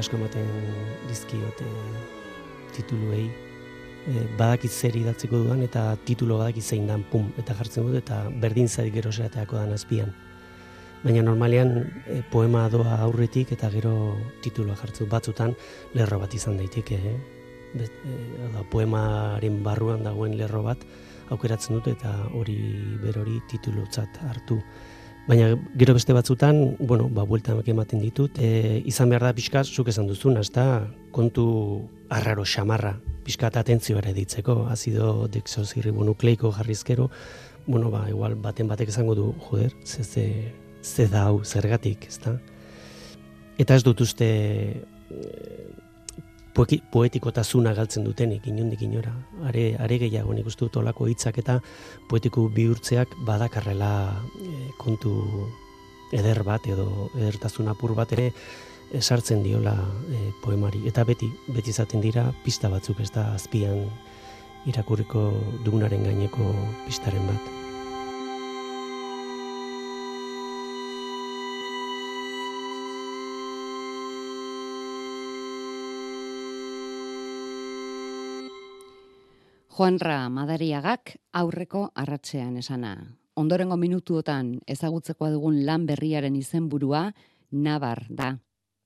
[0.00, 0.46] asko ematen
[1.08, 1.72] dizkiot e,
[2.76, 3.26] tituluei.
[4.06, 8.20] E, badakit zer idatzeko duan eta titulo badakit zein dan pum eta jartzen dut eta
[8.42, 10.12] berdin zait gero zerateako dan azpian.
[11.04, 11.72] Baina normalean
[12.06, 13.94] e, poema doa aurretik eta gero
[14.42, 15.54] tituloa jartzu batzutan
[15.94, 17.00] lerro bat izan daiteke.
[17.12, 17.16] Eh?
[17.76, 20.86] Bet, e, poemaren barruan dagoen lerro bat
[21.34, 22.58] aukeratzen dute eta hori
[23.02, 24.60] berori titulotzat hartu.
[25.26, 29.88] Baina gero beste batzutan, bueno, ba, buelta ematen ditut, e, izan behar da pixka, zuk
[29.90, 31.46] esan duzun, azta, kontu
[32.08, 32.92] arraro xamarra,
[33.26, 37.10] pixka eta atentzio ere ditzeko, azido nukleiko jarrizkero,
[37.66, 42.38] bueno, ba, igual baten batek esango du, joder, ze, ze, ze da hau, zergatik, ezta?
[43.58, 44.86] Eta ez dut uste,
[46.56, 49.12] poetikotasuna galtzen dutenik inundik inora.
[49.44, 51.58] Are, are gehiago nik uste dut olako hitzak eta
[52.08, 53.92] poetiku bihurtzeak badakarrela
[54.40, 55.12] e, kontu
[56.16, 58.30] eder bat edo edertasun apur bat ere
[58.94, 59.76] esartzen diola
[60.08, 60.86] e, poemari.
[60.88, 63.84] Eta beti, beti izaten dira pista batzuk ez da azpian
[64.66, 65.28] irakurriko
[65.64, 66.50] dugunaren gaineko
[66.86, 67.65] pistaren bat.
[79.76, 82.94] Juanra Madariagak aurreko arratzean esana.
[83.36, 87.02] Ondorengo minutuotan ezagutzekoa dugun lan berriaren izenburua
[87.50, 88.30] Nabar da.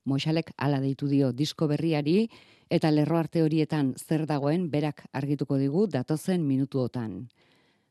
[0.03, 2.25] Moixalek ala deitu dio disko berriari
[2.67, 7.29] eta lerro arte horietan zer dagoen berak argituko digu datozen minutuotan.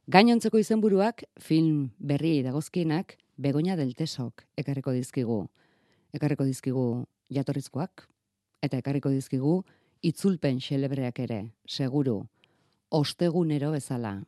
[0.07, 5.47] Gainontzeko izenburuak film berri dagozkienak begoña del tesok ekarriko dizkigu.
[6.13, 6.85] Ekarriko dizkigu
[7.33, 8.05] jatorrizkoak
[8.61, 9.63] eta ekarriko dizkigu
[10.03, 12.27] itzulpen xelebreak ere, seguru
[12.91, 14.19] ostegunero bezala.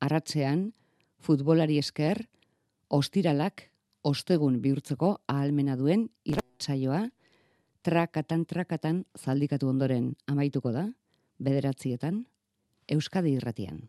[0.00, 0.72] Arratzean,
[1.20, 2.24] futbolari esker,
[2.88, 3.70] ostiralak,
[4.04, 7.06] ostegun bihurtzeko ahalmena duen irratsaioa
[7.84, 10.88] trakatan trakatan zaldikatu ondoren amaituko da,
[11.38, 12.24] bederatzietan,
[12.88, 13.84] Euskadi irratian.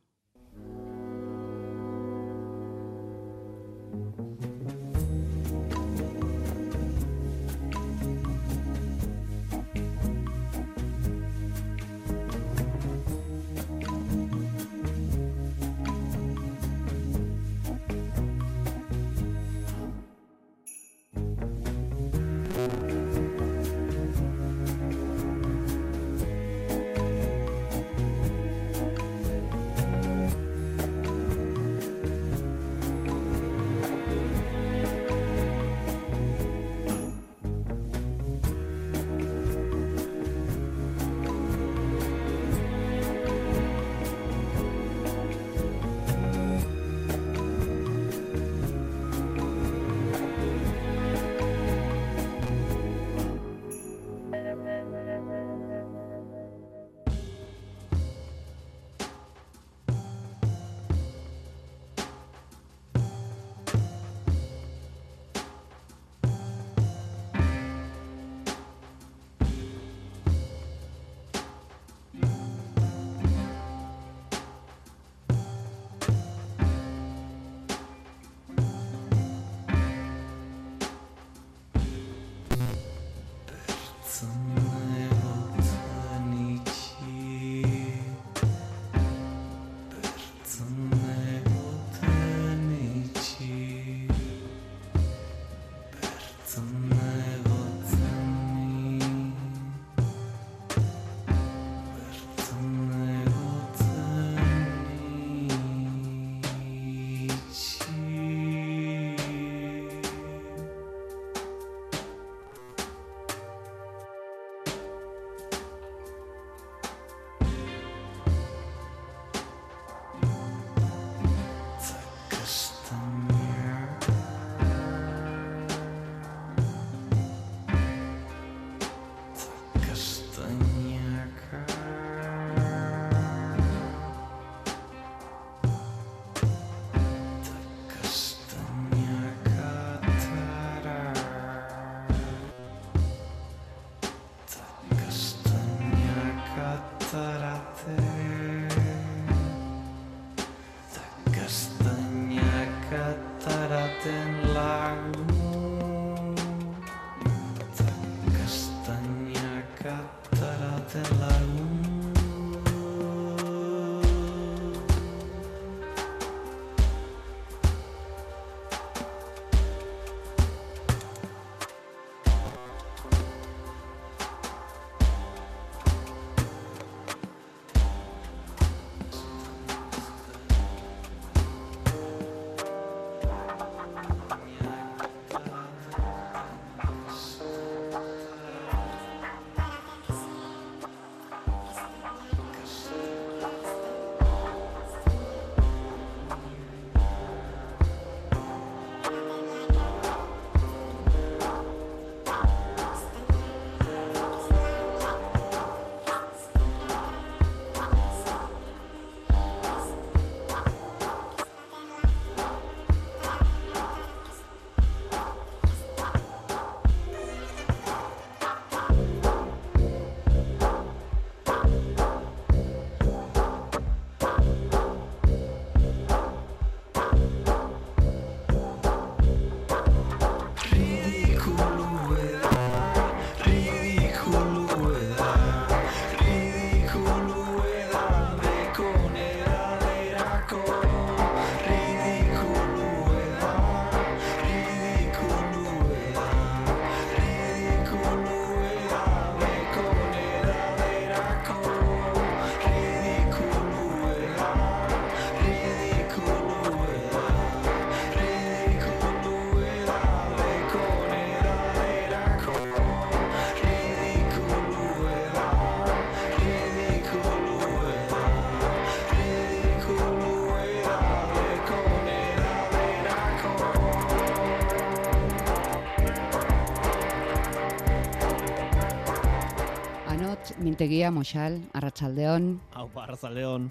[280.75, 282.60] Mintegia, moxal, arratsaldeon.
[282.75, 283.69] Hau, arratsaldeon.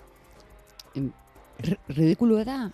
[1.92, 2.70] Ridikulu da?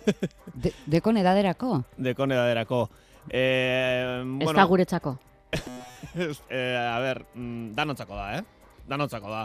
[0.62, 1.82] De, dekon edaderako?
[2.00, 2.86] Dekon edaderako.
[3.28, 5.12] Eh, bueno, ez da guretzako.
[6.48, 8.70] eh, a ber, mm, danotzako da, eh?
[8.88, 9.42] Danotzako da.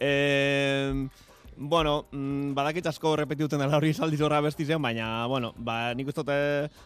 [0.00, 1.08] Eh,
[1.56, 6.38] bueno, mm, badakit asko repetiuten dela hori saldiz horra bestizen, baina, bueno, ba, nik ustote,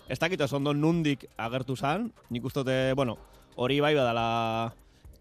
[0.09, 3.17] ez dakit ondo nundik agertu zan, nik ustote, bueno,
[3.55, 4.73] hori bai badala,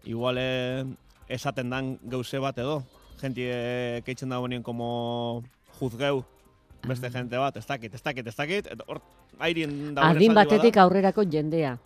[0.02, 0.50] iguale
[1.30, 2.80] esaten dan gauze bat edo,
[3.22, 3.46] jenti
[4.04, 5.42] keitzen da bonien como
[5.78, 6.24] juzgeu
[6.86, 7.12] beste ah.
[7.12, 9.00] jente bat, ez dakit, ez dakit, ez dakit, hor,
[9.38, 11.76] airien da Adin batetik aurrerako jendea.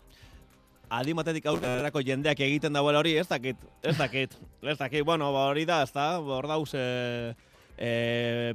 [0.94, 5.48] Adin batetik aurrerako jendeak egiten dagoela hori, ez dakit, ez dakit, ez dakit, bueno, ba
[5.50, 7.34] hori da, ez da, hor dauz, e,
[7.74, 7.90] e,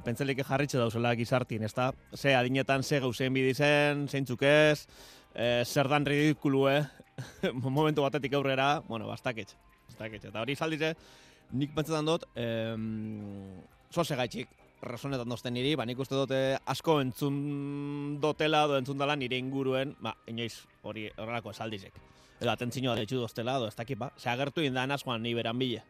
[0.06, 4.86] pentselik jarritxe dauzela gizartin, ez da, ze adinetan, ze gauzein bidizen, zeintzuk ez,
[5.34, 6.84] e, zer dan ridikulu, eh?
[7.52, 9.58] momentu batetik aurrera, bueno, bastakit,
[10.00, 10.94] bastakit, eta hori saldize,
[11.52, 13.60] nik pentsetan dut, em,
[13.92, 14.48] zoze gaitxik,
[14.82, 19.96] razonetan dozten niri, ba, nik uste dute asko entzun dotela, do entzun dela nire inguruen,
[20.00, 21.94] ba, inoiz hori horrelako esaldizek.
[22.40, 25.84] Edo atentzinoa detxu doztela, do ez dakit, ba, se agertu indan askoan ni beran bile.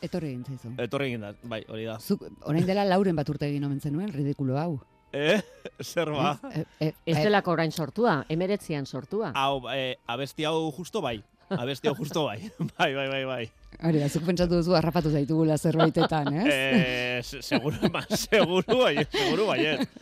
[0.00, 0.70] Etorri egin zaizu.
[0.78, 1.98] Etorri egin da, bai, hori da.
[1.98, 4.78] Zuk, orain dela lauren bat urte egin omen zenuen, ridikulo hau.
[5.12, 5.40] Eh,
[5.82, 6.36] zer ba?
[6.54, 9.32] Eh, eh, ez eh, delako orain sortua, emeretzian sortua.
[9.34, 11.18] Hau, eh, abesti hau justo bai,
[11.50, 12.38] abesti hau justo bai,
[12.78, 13.42] bai, bai, bai, bai.
[13.86, 16.46] Hori, azuk pentsatu duzu harrapatu zaitugula zerbaitetan, ez?
[16.52, 19.60] Eh, seguru, ba, seguru, bai, seguru, bai,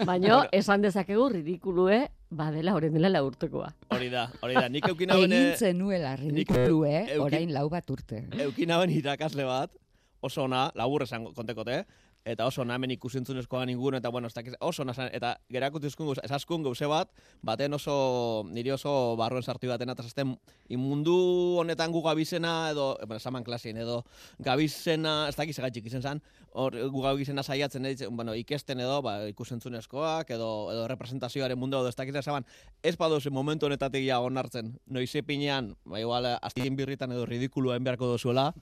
[0.09, 2.01] Baina, esan dezakegu ridikulue,
[2.31, 3.71] badela horren dela laurtekoa.
[3.95, 5.43] Hori da, hori da, nik eukina bene...
[5.53, 8.25] Egin zenuela ridikulue, orain lau bat urte.
[8.49, 9.73] Eukina ben irakasle bat,
[10.21, 11.85] oso ona, labur esan kontekote,
[12.25, 14.29] eta oso namen ikusentzunezkoa ningun, eta bueno,
[14.61, 17.11] oso nasan, eta gerakutizkun esaskun gauze bat,
[17.43, 20.35] baten oso, niri oso barruen sartu baten, eta zasten,
[20.69, 21.17] imundu
[21.63, 24.03] honetan gu gabizena, edo, bueno, esaman klasien, edo,
[24.39, 26.23] gabizena, ez dakiz egatxik izen zan,
[26.53, 31.89] hor, gu gabizena saiatzen, edo, bueno, ikesten edo, ba, ikusentzunezkoak, edo, edo representazioaren mundu, edo,
[31.93, 32.47] ez dakiz esaman,
[32.83, 38.13] ez badozen momentu honetatik ja onartzen, noize pinean, ba, igual, astien birritan edo ridikulua enbeharko
[38.13, 38.53] dozuela,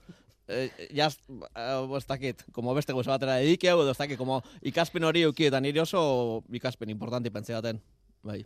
[0.47, 5.03] eh, ya eh, ez dakit, como beste gozo batera dedike edo ez dakit, como ikaspen
[5.03, 7.81] hori euki eta nire oso ikaspen importanti pentsa daten.
[8.23, 8.45] Bai.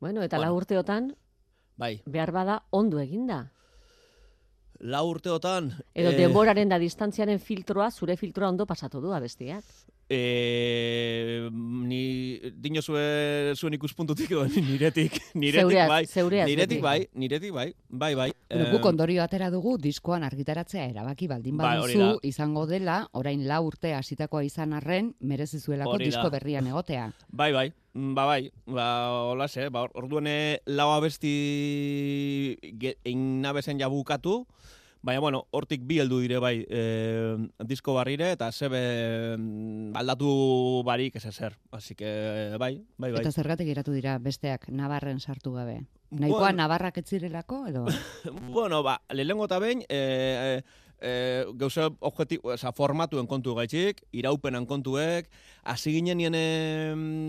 [0.00, 0.50] Bueno, eta bueno.
[0.50, 1.16] la urteotan
[1.76, 2.02] bai.
[2.06, 3.52] behar bada ondo eginda.
[4.82, 5.70] La urteotan...
[5.94, 6.16] Edo eh...
[6.18, 9.64] denboraren da distantziaren filtroa, zure filtroa ondo pasatu du abestiak.
[10.12, 11.48] E,
[11.88, 17.70] ni dino zue, zuen ikuspuntutik edo niretik, niretik zeureaz, bai, zeureaz, niretik bai, niretik bai,
[17.88, 18.26] bai, bai.
[18.50, 23.62] Bueno, guk ondorio atera dugu diskoan argitaratzea erabaki baldin bai, baduzu izango dela, orain la
[23.64, 27.08] urte hasitakoa izan arren, merezizuelako disko berrian egotea.
[27.32, 28.86] Bai, bai, ba, bai, ba,
[29.30, 31.32] hola ze, ba, orduene lau abesti
[32.68, 34.42] egin nabezen jabukatu,
[35.02, 36.82] Baina, bueno, hortik bi heldu dire bai e,
[37.66, 38.82] disko barrire eta zebe
[39.34, 40.30] mm, aldatu
[40.86, 41.56] barik ez ezer.
[41.74, 43.20] Así que, bai, bai, bai.
[43.20, 45.80] Eta zergatik iratu dira besteak Navarren sartu gabe?
[46.12, 47.84] Nahikoa bueno, Navarrak etzirelako, edo?
[48.54, 50.62] bueno, ba, lehenko eta behin, e, e,
[51.00, 51.12] e,
[51.58, 55.32] gauze objektibo, oza, formatuen kontu gaitxik, iraupenan kontuek,
[55.64, 56.38] hasi ginen nien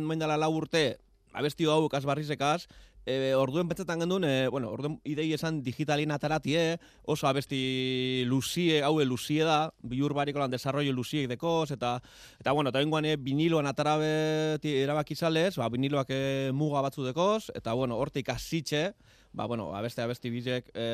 [0.06, 1.00] mendala lau urte,
[1.34, 2.68] abesti hau kasbarrizekaz,
[3.06, 9.06] e, orduen pentsetan gendun, e, bueno, orduen idei esan digitalin ataratie, oso abesti luzie, haue
[9.06, 11.98] luzie da, bilur bariko lan desarrollo luziek dekoz, eta,
[12.40, 17.74] eta bueno, eta bengoan biniloan atarabe erabaki zalez, ba, biniloak e, muga batzu dekoz, eta
[17.74, 18.94] bueno, hortik azitxe,
[19.34, 20.88] ba, bueno, abeste abesti bizek e,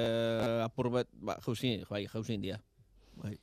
[0.66, 2.60] apurbet, ba, jauzin, bai, jauzin dia.
[3.20, 3.38] Bai.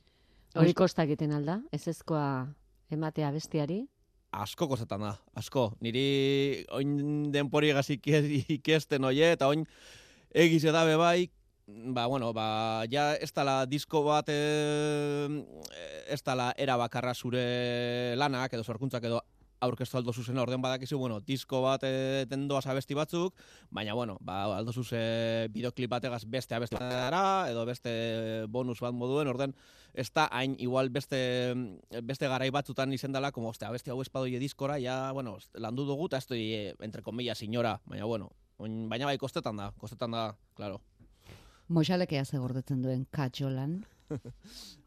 [0.57, 2.47] Hori kostak egiten alda, ez ezkoa
[2.89, 3.85] ematea bestiari?
[4.31, 5.71] Asko kozetan da, asko.
[5.81, 8.07] Niri oin denpori egazik
[8.57, 9.65] ikesten oie, eta oin
[10.33, 11.29] egiz edabe bai,
[11.67, 15.27] ba, bueno, ba, ja ez tala disko bat, e,
[16.07, 19.21] ez tala era bakarra zure lanak, edo sorkuntzak, edo
[19.63, 23.35] aurkeztu aldo zuzen orden badakizu, bueno, disko bat e, tendoaz abesti batzuk,
[23.73, 29.27] baina, bueno, ba, aldo zuze bideoklip bategaz beste abesti dara, edo beste bonus bat moduen,
[29.27, 29.55] orden,
[29.93, 31.19] ez da, hain, igual beste,
[32.03, 36.09] beste garai batzutan izen dela, como, oste, abesti hau espadoie diskora, ja, bueno, landu dugu,
[36.11, 36.43] eta ez doi,
[36.85, 40.81] entre comilla, senyora, baina, bueno, baina bai, kostetan da, kostetan da, claro.
[41.67, 43.81] Moxalekea zegordetzen duen katxolan.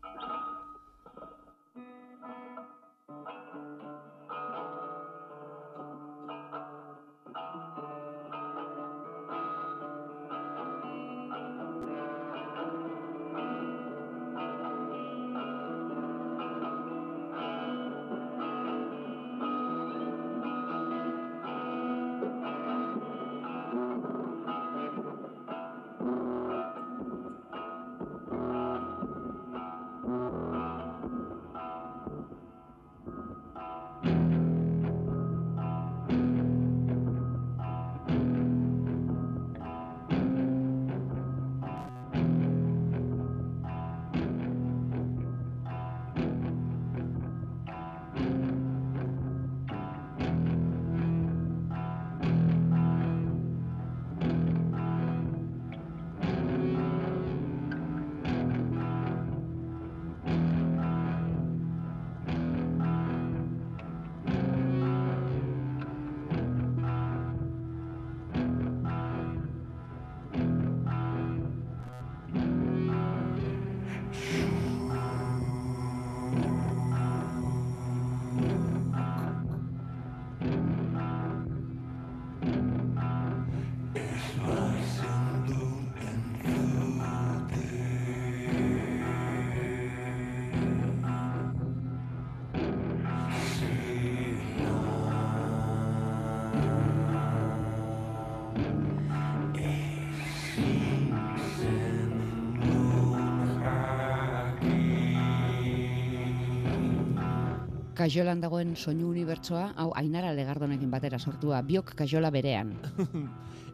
[108.00, 112.74] kajolan dagoen soinu unibertsoa, hau Ainara Legardonekin batera sortua, biok kajola berean.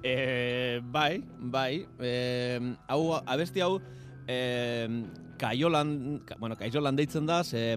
[0.07, 1.17] E, bai,
[1.51, 1.81] bai.
[1.99, 2.11] E,
[2.87, 3.81] hau, abesti hau,
[4.29, 4.37] e,
[5.41, 7.73] kaiolan, ka, bueno, kaiolan deitzen da, ze...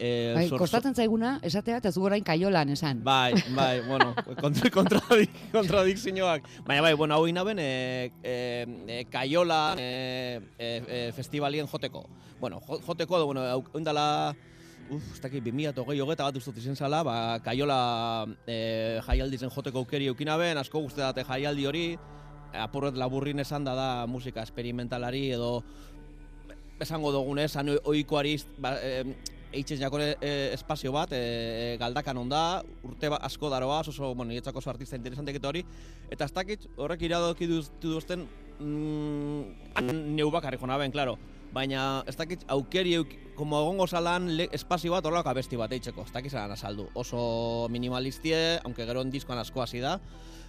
[0.00, 3.04] E, Bai, sor- kostatzen zaiguna, esatea, eta zu orain kaiolan esan.
[3.06, 6.48] Bai, bai, bueno, kontra, kontradik, kontradikzioak.
[6.66, 8.34] Baina bai, bueno, hau inaben, e, e,
[8.88, 12.08] e, kaiola e, e, e, festivalien joteko.
[12.40, 13.46] Bueno, jo- joteko, bueno,
[13.78, 14.34] indala,
[14.90, 17.80] uf, ez dakit, 2008 hogeta bat ustut izen zala, ba, kaiola
[18.46, 21.84] e, jaialdi zen joteko aukeri eukinaben, asko guzti date jaialdi hori,
[22.58, 25.60] apurret laburrin esan da da musika esperimentalari edo
[26.80, 29.14] esango dugunez, han oikoari ba, e,
[29.52, 32.42] eitzen jakore e, espazio bat, e, galdakan onda,
[32.86, 35.64] urte ba, asko daroa, oso, bueno, nietzako oso artista interesantek eta hori,
[36.10, 37.50] eta ez dakit horrek iradoki
[37.82, 38.26] duzten
[38.58, 41.18] mm, han neu bakarrik jonaben, klaro.
[41.52, 42.96] Baina ez dakit aukeri
[43.34, 46.88] como egongo zalan espazio bat horrelako abesti bat eitzeko, ez dakit zalan azaldu.
[46.94, 49.98] Oso minimalistie, aunque gero diskoan asko hasi da.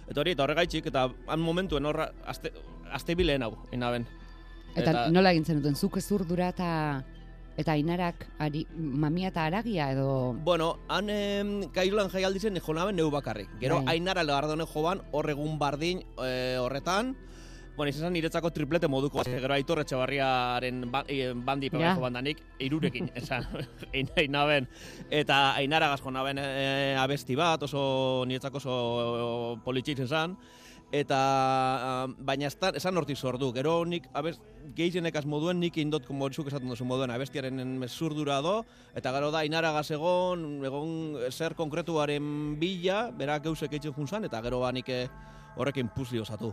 [0.08, 2.52] Eta hori, eta horregaitxik, eta han momentuen horra, azte,
[2.92, 4.06] azte bileen hau, inaben.
[4.74, 7.04] Eta, eta- nola egin zenuten, zuk ez urdura eta
[7.56, 10.32] eta inarak ari, mamia eta aragia edo...
[10.44, 12.56] Bueno, han em, kailulan jaialdi zen
[12.94, 13.48] neu bakarrik.
[13.60, 13.96] Gero Bai.
[13.96, 17.16] ainara legardone joban hor egun bardin e, horretan,
[17.76, 19.40] Bueno, izan zen niretzako triplete moduko, yeah.
[19.40, 21.78] gero Aitor Etxebarriaren ba, e, bandi Ja.
[21.78, 22.00] yeah.
[22.00, 23.46] bandanik, irurekin, esan,
[23.92, 24.68] einaben,
[25.10, 28.74] eta ainara gazko naben e, abesti bat, oso niretzako oso
[29.64, 30.36] politxik zen,
[30.92, 31.18] eta
[31.80, 34.36] ah, baina ez esan hortik sordu, gero nik abez,
[34.76, 38.58] gehienek moduen nik indot komorizuk esaten duzu moduen abestiaren mesurdura do,
[38.94, 44.42] eta gero da ainara gaz egon, egon zer konkretuaren bila, berak geusek eitzen junzan, eta
[44.44, 45.08] gero ba nik eh,
[45.56, 46.52] horrekin puzli osatu.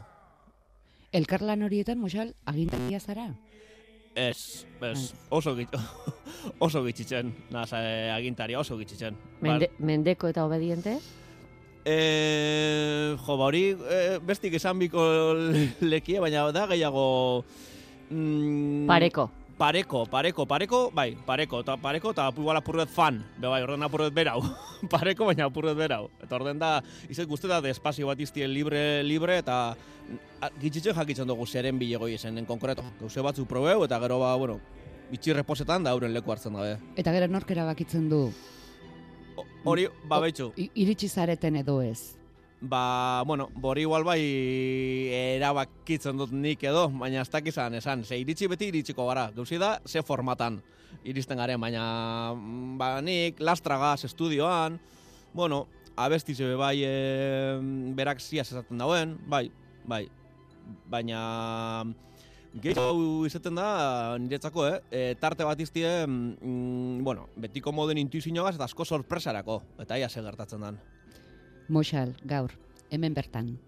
[1.11, 3.31] Elkarlan horietan, Moxal, agintaria zara?
[4.15, 5.69] Ez, ez, oso gitz,
[6.65, 9.17] oso gitzitzen, naz, eh, agintaria oso gitzitzen.
[9.41, 10.99] Mende, mendeko eta obediente?
[11.87, 15.01] E, jo, ba hori e, bestik esan biko
[15.81, 17.07] lekie, baina da gehiago...
[18.09, 19.29] Mm, Pareko.
[19.59, 24.13] Pareko, pareko, pareko, bai, pareko, eta pareko, eta igual apurret fan, be bai, orden apurret
[24.15, 24.39] berau.
[24.93, 26.05] pareko, baina apurret berau.
[26.23, 26.77] Eta orden da,
[27.11, 29.75] izan guzti da, de espazio bat iztien libre, libre, eta
[30.61, 32.85] gitzitzen jakitzen dugu zeren bilegoi esen, en konkreto.
[33.01, 34.61] Gauze batzu probeu, eta gero ba, bueno,
[35.11, 36.77] bitxi reposetan da euren leku hartzen dabe.
[36.95, 38.29] Eta gero nork erabakitzen du,
[39.67, 40.53] Hori, ba, behitxu.
[40.55, 42.15] i- iritsi zareten edo ez.
[42.61, 44.19] Ba, bueno, bori igual bai
[45.15, 49.77] erabakitzen dut nik edo, baina ez dakizan esan, ze iritsi beti iritsiko gara, gauzi da,
[49.87, 50.59] ze formatan
[51.07, 54.75] iristen garen, baina mm, ba, nik lastragaz estudioan,
[55.33, 56.91] bueno, abesti zebe bai e,
[57.95, 59.45] berak ziaz esaten dauen, bai,
[59.87, 60.09] bai,
[60.91, 61.23] baina
[62.59, 64.77] gehiago izaten da niretzako, eh?
[64.91, 70.27] E, tarte bat iztie, mm, bueno, betiko moden intuizioagaz eta asko sorpresarako, eta ia ze
[70.27, 70.83] gertatzen dan.
[71.69, 72.49] Moxal, gaur,
[72.89, 73.59] hemen bertan.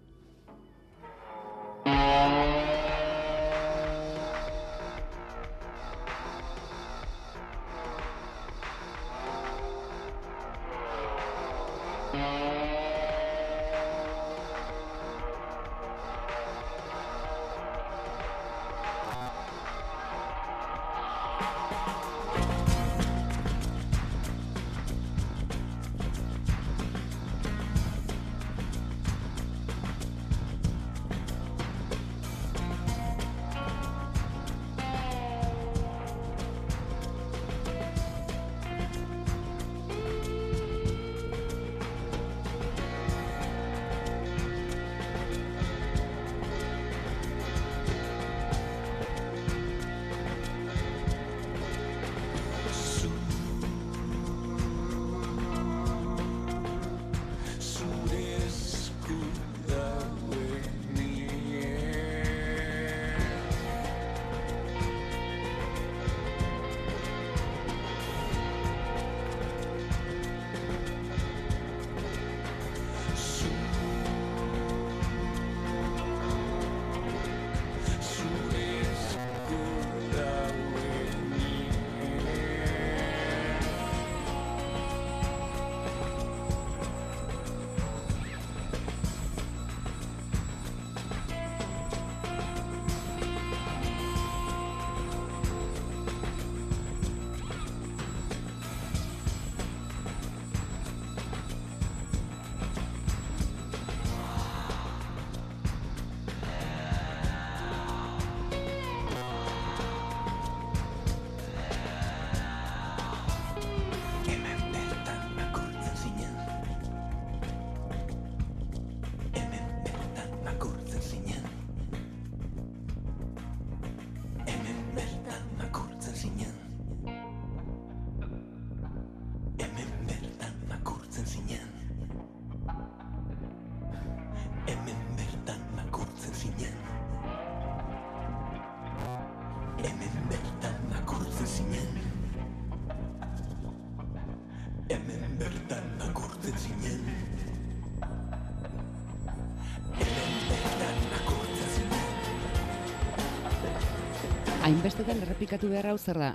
[154.62, 156.28] Hainbestetan errepikatu beharra hau zer da?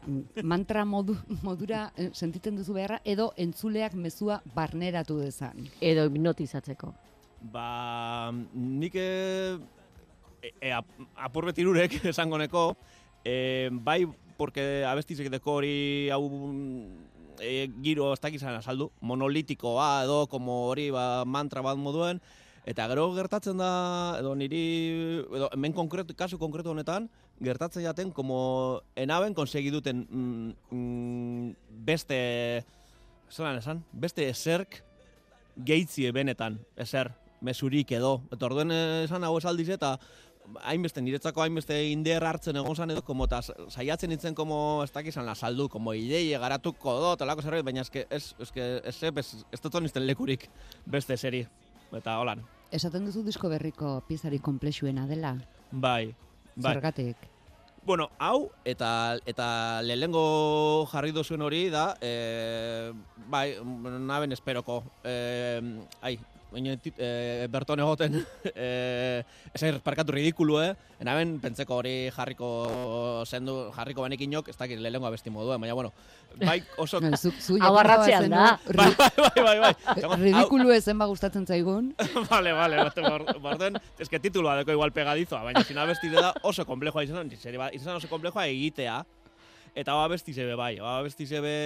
[0.44, 1.14] Mantra modu,
[1.48, 5.62] modura eh, sentitzen duzu beharra edo entzuleak mezua barneratu dezan.
[5.80, 6.90] Edo hipnotizatzeko.
[7.54, 9.06] Ba, nik e,
[10.44, 10.90] e, ap,
[11.30, 12.66] apur beti irurek esango neko,
[13.24, 14.02] e, bai,
[14.36, 15.78] porque abestizek deko hori
[16.12, 16.26] hau
[17.40, 22.20] e, giro ez dakizan azaldu, monolitikoa edo como hori ba, mantra bat moduen,
[22.68, 23.72] eta gero gertatzen da,
[24.20, 24.66] edo niri,
[25.24, 27.08] edo hemen konkretu, kasu konkretu honetan,
[27.44, 31.50] gertatzen jaten, como enaben konsegi duten mm, mm,
[31.86, 32.20] beste,
[33.32, 34.82] zelan esan, beste eserk
[35.58, 38.22] geitzie benetan, eser, mesurik edo.
[38.32, 39.98] Eta orduen eh, esan hau esaldiz eta
[40.64, 45.28] hainbeste, niretzako hainbeste inder hartzen egon zan edo, como ta saiatzen nintzen, como, ez dakizan,
[45.36, 49.82] saldu, como ideie garatuko do, talako zerbait, baina eske, ez, eske, ez, ez, ez dut
[49.84, 50.48] nizten lekurik
[50.86, 51.46] beste seri.
[51.96, 55.38] Eta holan, Esaten duzu disko berriko piezari komplexuena dela.
[55.72, 56.16] bai,
[56.58, 56.74] bai.
[56.74, 57.18] Zergatik.
[57.88, 59.48] Bueno, hau eta eta
[59.86, 62.92] lehengo jarri duzuen hori da, e,
[63.32, 64.82] bai, naben esperoko.
[65.08, 65.62] E,
[66.02, 66.18] ai,
[66.52, 68.14] baina e, berton egoten,
[68.56, 70.70] e, esair parkatu ridikulu, eh?
[71.04, 75.92] Naben pentseko hori jarriko zendu, jarriko banekinok, ez dakit lehengo abesti moduen, baina bueno,
[76.40, 77.02] bai oso...
[77.18, 78.60] Zu, zu arratzean da.
[78.74, 79.74] bai, bai, bai, bai.
[80.04, 81.92] Hau- Ridikulu ezen ba gustatzen zaigun.
[82.32, 86.66] vale, vale, bate, borden, es que titulua deko igual pegadizoa, baina zina abestize da oso
[86.66, 89.02] komplejoa izan, ba, izan oso komplejoa egitea,
[89.78, 91.58] eta hau abestize be bai, hau abestize be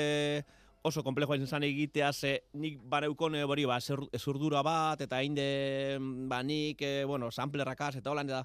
[0.83, 3.77] oso komplejoa izan egitea, ze nik baneukone hori, ba,
[4.13, 5.97] ezurdura bat, eta hainde,
[6.29, 8.43] ba, nik, e, bueno, samplerrakaz, eta holan, eta,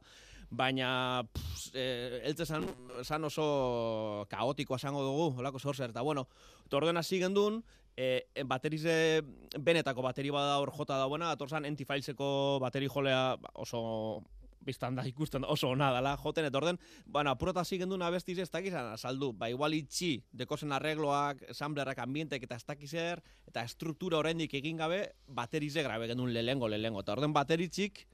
[0.51, 0.90] baina,
[1.33, 1.87] pff, e,
[2.29, 2.68] eltze esan,
[3.01, 6.29] esan oso kaotikoa esango dugu, holako zor zer, eta bueno,
[6.66, 7.62] eta orduen hasi gendun,
[7.96, 9.22] e, e, baterize
[9.59, 14.22] benetako bateri bada hor jota dauena, atorzan antifileseko bateri jolea ba, oso
[14.61, 18.51] biztan da ikusten oso ona dela joten, eta orden, bueno, apurota hasi gendun abestiz ez
[18.51, 24.55] dakizan azaldu, ba igual itxi, dekozen arregloak, ensamblerak, ambientek eta ez dakizer, eta estruktura oraindik
[24.55, 28.07] egin gabe, baterize grabe gendun lehengo, lehengo, eta orden bateritxik,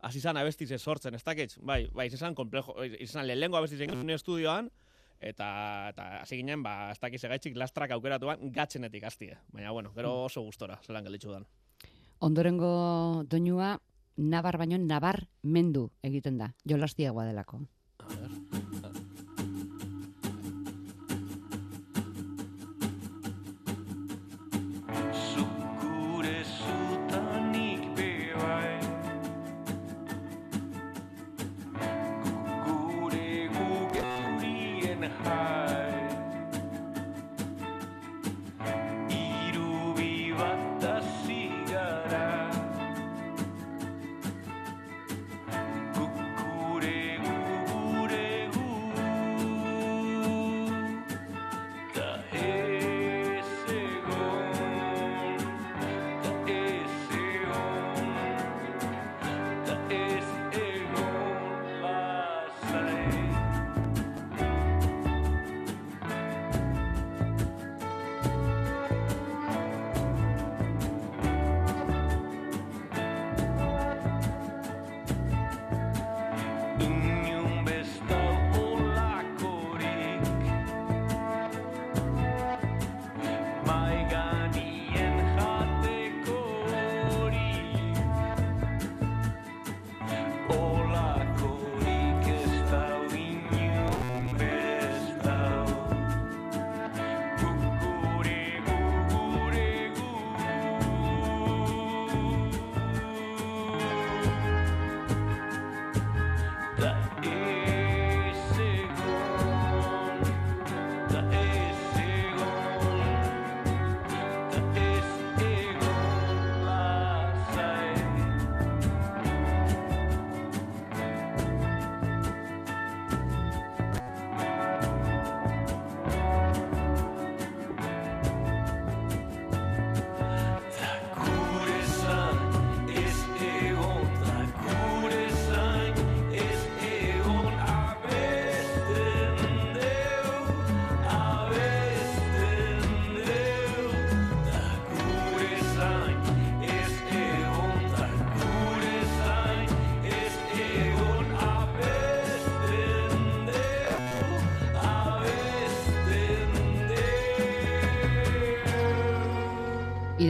[0.00, 4.70] hasi zan abestize sortzen, ez dakitz, bai, bai, izan komplejo, izan lehengo abestize egin estudioan,
[5.20, 5.46] eta
[5.92, 9.36] eta hasi ginen, ba, ez dakiz egaitxik lastrak aukeratuan gatzenetik hastie.
[9.52, 11.46] Baina, bueno, gero oso gustora, zelan gelditzu dan.
[12.20, 13.78] Ondorengo doinua
[14.20, 17.64] nabar baino nabar mendu egiten da, jolastiagoa delako.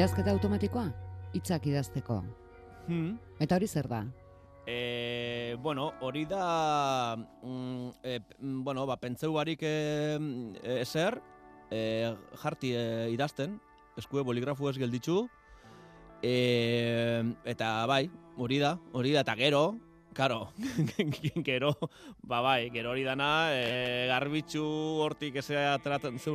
[0.01, 0.87] Idazketa automatikoa?
[1.37, 2.15] Hitzak idazteko.
[2.87, 3.19] Hmm.
[3.37, 3.99] Eta hori zer da?
[4.65, 9.75] E, bueno, hori da, mm, e, bueno, ba, pentseu barik e,
[10.63, 11.19] e, ezer,
[11.69, 13.59] e, jarti e, idazten,
[14.01, 15.27] eskue boligrafu ez gelditzu,
[16.23, 16.33] e,
[17.45, 18.07] eta bai,
[18.41, 19.65] hori da, hori da, eta gero,
[20.17, 20.47] karo,
[21.51, 21.75] gero,
[22.25, 24.65] ba bai, gero hori dana, e, garbitzu
[25.05, 26.31] hortik ezea ateratzen ze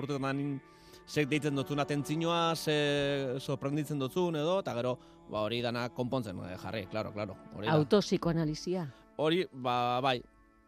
[1.07, 4.95] zek deitzen dutzuna tentzinoa, ze sorprenditzen dutzun edo, eta gero,
[5.29, 7.37] ba hori dana konpontzen eh, jarri, claro, claro.
[7.55, 7.69] Hori.
[7.69, 8.87] Autopsikoanalizia.
[9.17, 10.19] Hori, ba, bai,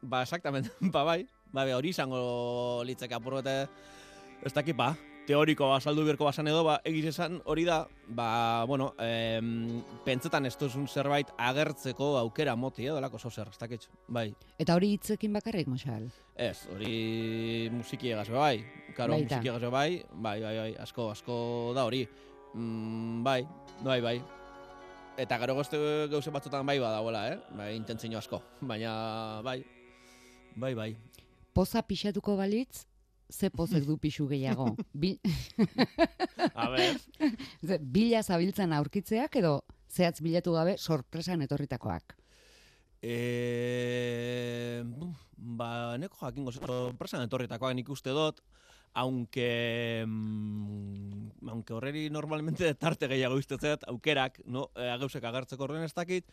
[0.02, 1.22] ba, exactamente, ba, bai,
[1.52, 3.60] ba, hori izango litzeke apurbete,
[4.46, 4.94] ez dakit, ba,
[5.28, 7.82] teoriko azaldu berko basan edo, ba, egiz esan hori da,
[8.16, 13.90] ba, bueno, em, pentsetan ez duzun zerbait agertzeko aukera moti, edo lako zer, ez dakit,
[14.08, 14.30] bai.
[14.58, 16.08] Eta hori hitzekin bakarrik, Mosal?
[16.36, 18.64] Ez, hori musiki egaz bai,
[18.96, 19.38] karo, Baita.
[19.38, 21.38] musiki egaz bai, bai, bai, bai, asko, asko
[21.76, 22.06] da hori,
[22.54, 23.42] mm, bai,
[23.84, 24.18] bai, bai.
[25.18, 25.78] Eta gero gozte
[26.12, 27.40] gauze batzutan bai badagoela, eh?
[27.58, 29.64] Bai, intentzio asko, baina bai,
[30.56, 30.92] bai, bai.
[31.58, 32.86] Poza pixatuko balitz,
[33.30, 34.76] ze pozek du pixu gehiago?
[34.94, 35.18] Bil,
[36.54, 37.00] A ber,
[37.82, 42.16] bila zabiltzan aurkitzeak edo zehatz bilatu gabe sorpresan etorritakoak.
[43.02, 44.84] e,
[45.38, 48.42] ba, neko jakingo sorpresan etorritakoak nik uste dut,
[48.98, 55.94] aunque mm, aunque horreri normalmente tarte gehiago iztetzet, aukerak, no, e, gauzek agertzeko horren ez
[55.94, 56.26] dakit,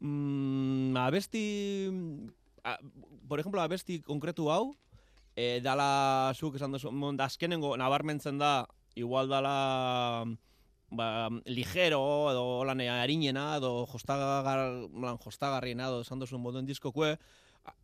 [0.00, 1.44] mm, abesti,
[2.62, 2.78] a,
[3.28, 4.76] por ejemplo, abesti konkretu hau,
[5.36, 10.24] e, dala zuk esan duzu, azkenengo nabarmentzen da, igual dala
[10.90, 12.44] ba, ligero edo
[12.80, 17.16] eh, harinena edo jostagar, lan, jostagarriena edo esan duzun moduen diskokue,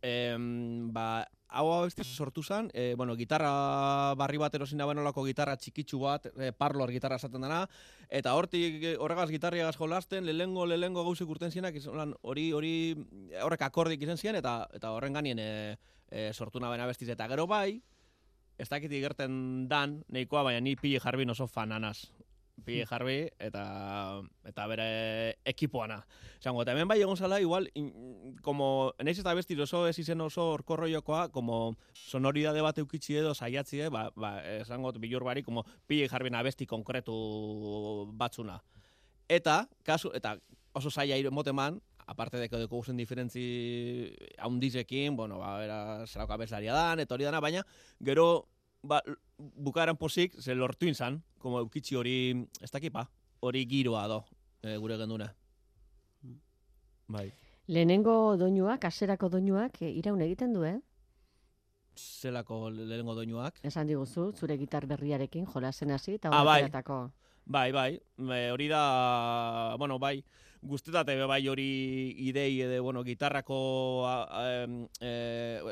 [0.01, 5.57] em, ba, hau abesti sortu zen, e, bueno, gitarra barri bat erosin da benolako gitarra
[5.59, 7.65] txikitsu bat, e, parlor gitarra esaten dena,
[8.09, 11.75] eta hortik eh, horregaz gitarriagaz jolasten, lehengo lehengo gauzek urten zienak,
[12.21, 12.73] hori hori
[13.43, 15.77] horrek akordik izan ziren, eta eta horren ganien e,
[16.09, 17.81] e, sortu naben abestiz, eta gero bai,
[18.57, 22.11] ez dakit igerten dan, nahikoa, baina ni pili jarbin oso fananaz.
[22.65, 23.63] Pili jarbi eta
[24.45, 24.87] eta bere
[25.45, 26.01] ekipoana.
[26.41, 27.91] Zango, eta hemen bai egon zala, igual, in,
[28.41, 30.87] como, naiz eta besti oso ez izen oso orkorro
[31.31, 36.35] como sonoridade bat eukitzi edo saiatzi, eh, ba, ba, esango bilur bari, como pili jarbin
[36.35, 38.61] abesti konkretu batzuna.
[39.27, 40.37] Eta, kasu, eta
[40.73, 46.73] oso saia moteman, aparte de que deko guzen diferentzi haundizekin, bueno, ba, bera, zelako abeslaria
[46.73, 47.65] dan, eta hori dana, baina,
[48.03, 48.47] gero,
[48.83, 49.01] ba,
[49.55, 52.15] bukaeran posik, ze lortu inzan, como eukitzi hori,
[52.61, 53.07] ez dakipa,
[53.41, 54.23] hori giroa do,
[54.61, 55.33] e, gure genduna.
[57.07, 57.31] Bai.
[57.67, 60.77] Lehenengo doinuak, aserako doinuak, e, iraun egiten du, eh?
[61.95, 63.59] Zelako lehenengo doinuak.
[63.67, 66.61] Esan diguzu, zure gitar berriarekin jolasen hasi eta Ah, bai.
[66.63, 67.11] horretako.
[67.45, 70.23] Bai, bai, e, hori da, bueno, bai,
[70.61, 71.67] guztetate be bai hori
[72.27, 74.43] idei edo, bueno, gitarrako, a, a,
[75.01, 75.11] e,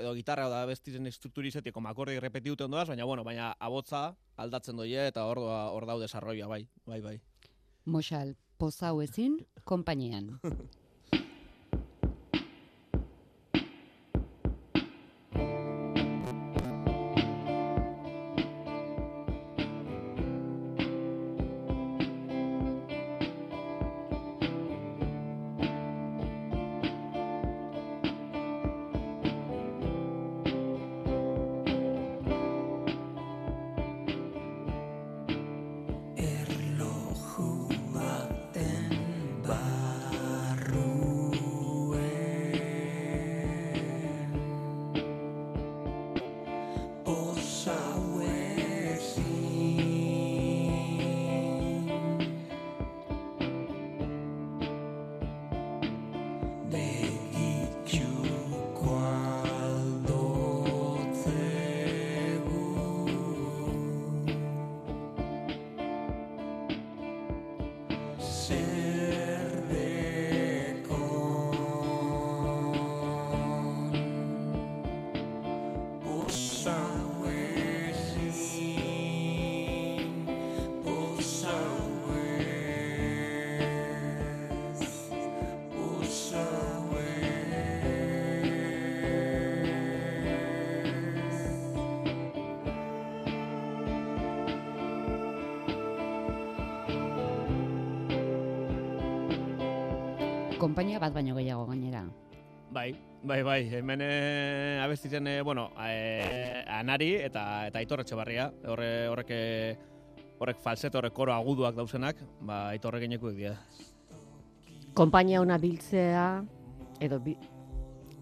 [0.02, 5.08] edo gitarra da bestizen estrukturizetik, como akorde repetiute ondoaz, baina, bueno, baina abotza aldatzen doie
[5.12, 7.18] eta hor, hor dau desarroia, bai, bai, bai.
[7.86, 10.40] Mosal, pozau ezin, konpainian.
[101.00, 102.04] Konpainia bat baino gehiago gainera.
[102.72, 109.08] Bai, bai, bai, hemen e, abestitzen, e, bueno, e, anari eta eta aitor etxebarria, horre,
[109.08, 109.32] horrek
[110.40, 113.56] horrek falsete horrek koro aguduak dauzenak, ba, aitorre genekuek dira.
[114.94, 116.44] Konpainia ona biltzea,
[117.00, 117.38] edo bi...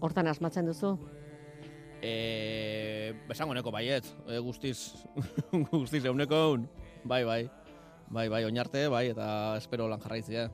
[0.00, 0.94] hortan asmatzen duzu?
[2.00, 4.94] E, esango neko baiet, e, guztiz,
[5.72, 6.70] guztiz euneko eun.
[7.04, 7.42] Bai, bai.
[8.08, 10.48] Bai, bai, oinarte, bai, eta espero lan jarraitzea.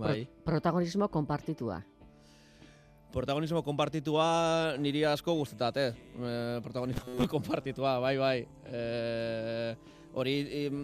[0.00, 0.24] Bai.
[0.24, 1.82] Pro protagonismo konpartitua.
[3.12, 5.92] Protagonismo konpartitua niri asko gustetat, eh?
[6.16, 8.36] E, protagonismo konpartitua, bai, bai.
[8.64, 8.82] E,
[10.14, 10.34] hori,
[10.64, 10.80] em,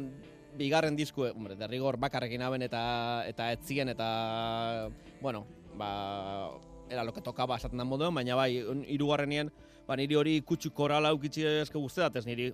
[0.58, 4.90] bigarren disku, hombre, derrigor bakarrekin haben eta eta etzien eta,
[5.22, 5.46] bueno,
[5.78, 6.50] ba,
[6.90, 8.52] era lo que tocaba esaten da moduan, baina bai,
[8.86, 9.52] hirugarrenien,
[9.86, 12.52] ba, niri hori kutsu korala ukitzi eske gustetat, ez niri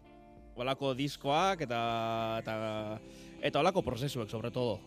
[0.54, 1.82] olako diskoak eta
[2.42, 2.56] eta
[3.42, 4.78] eta olako prozesuek, sobre todo.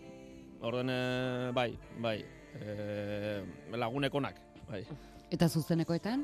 [0.66, 2.18] Orden, eh, bai, bai,
[2.58, 3.44] e,
[3.78, 4.82] lagunek onak, bai.
[5.30, 6.24] Eta zuzenekoetan?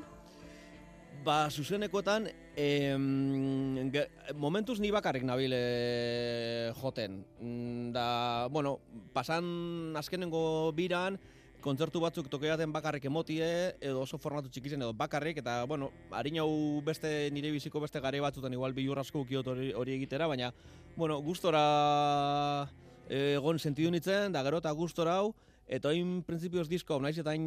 [1.23, 2.25] Ba, zuzenekoetan,
[2.58, 7.23] em, ge- momentuz ni bakarrik nabil eh, joten.
[7.39, 8.80] Mm, Da, bueno,
[9.13, 11.19] pasan azkenengo biran,
[11.62, 16.82] kontzertu batzuk tokeaten bakarrik emotie, edo oso formatu txikizen edo bakarrik, eta, bueno, harin hau
[16.82, 20.54] beste nire biziko beste gare batzutan igual bilur asko ukiot hori, hori egitera, baina,
[20.95, 25.34] bueno, gustora eh, egon sentidu nintzen, da gero eta gustora hau,
[25.67, 27.43] eta oin printzipioz disko, naiz eta hain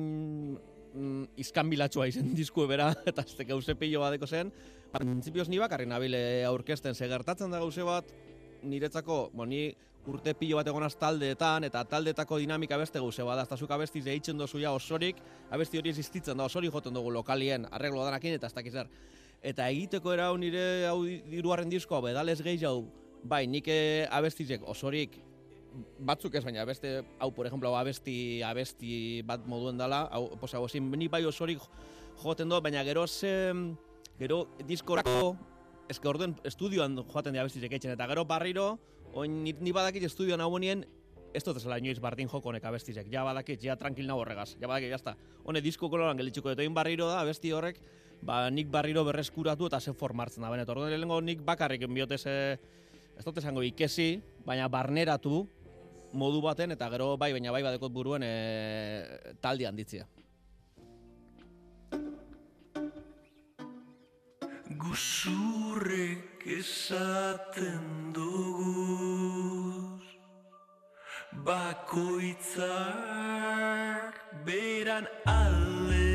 [0.57, 4.53] mm, izkanbilatsua izen diskue bera, eta ez teke gauze pilo badeko zen,
[4.93, 8.13] ba, printzipioz ni bakarrik nabile aurkezten, ze gertatzen da gauze bat,
[8.65, 9.67] niretzako, bo, ni
[10.09, 14.37] urte pilo bat egonaz taldeetan, eta taldeetako dinamika beste gauze bada, ez zuk abestiz eitzen
[14.37, 18.57] dozu ja osorik, abesti hori existitzen da, osorik joten dugu lokalien, arreglo danakin, eta ez
[18.57, 18.91] dakiz zer.
[19.45, 22.85] Eta egiteko era hau nire hau diruaren diskoa, bedales gehiago,
[23.25, 25.17] bai, nik eh, abestizek osorik
[25.99, 30.55] batzuk ez baina beste hau por ejemplo hau abesti abesti bat moduen dela hau pues
[30.55, 31.63] hau ezin ni bai osorik
[32.23, 33.53] joten do baina gero ze
[34.19, 35.37] gero diskorako
[35.89, 38.79] eske orden estudioan joaten dira abesti etxen eta gero barriro
[39.13, 40.85] oin ni, ni badakit estudioan hau honien
[41.35, 44.69] ez dut ezela inoiz bardin joko honek abestizek, ja badakit, ja tranquil nago horregaz, ja
[44.71, 45.17] badakit, jazta.
[45.43, 47.81] Hone disko koloran gelitxuko dut, egin barriro da, abesti horrek,
[48.23, 50.71] ba, nik barriro berreskuratu eta ze formartzen da, benet.
[50.71, 52.37] Orduan lehenengo nik bakarrik enbiote ze,
[53.19, 55.43] ez dut esango ikesi, baina barneratu
[56.15, 58.33] modu baten, eta gero bai, baina bai badekot buruen e,
[59.43, 60.07] taldi handitzia.
[64.85, 70.05] Guzurrek esaten duguz
[71.45, 72.55] Bakoitzak
[74.47, 76.15] beran alde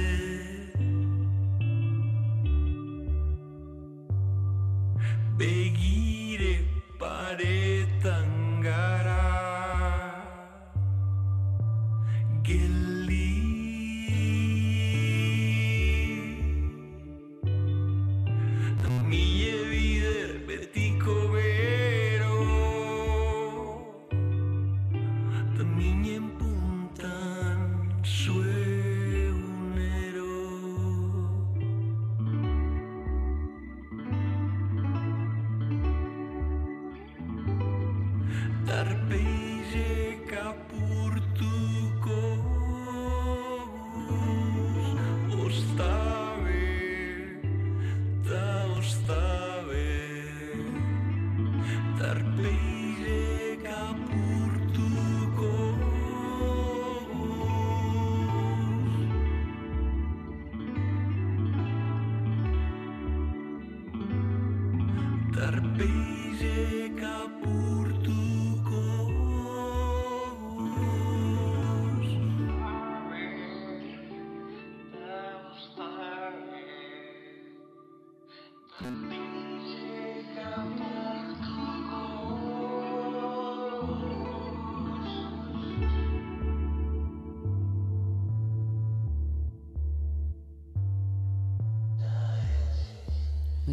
[5.37, 6.55] Begire
[6.99, 9.58] paretan gara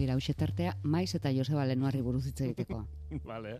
[0.07, 2.85] Gira, hau tartea, maiz eta Joseba Lenuarri buruz hitz egiteko.
[3.27, 3.57] Vale.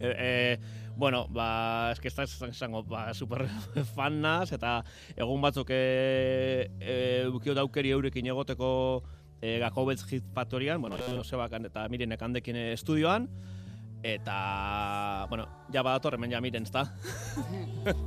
[0.00, 0.58] E, e,
[0.98, 3.46] bueno, ba, eske ez da esango, ba, super
[3.94, 4.80] fan naz, eta
[5.14, 6.96] egun batzuk e, e,
[7.30, 8.70] bukio daukeri eurekin egoteko
[9.40, 13.30] e, Gakobetz Hit Factoryan, bueno, Josebakan eta Mirenek handekin estudioan,
[14.02, 16.88] eta, bueno, ja badator hemen ja miren, ezta?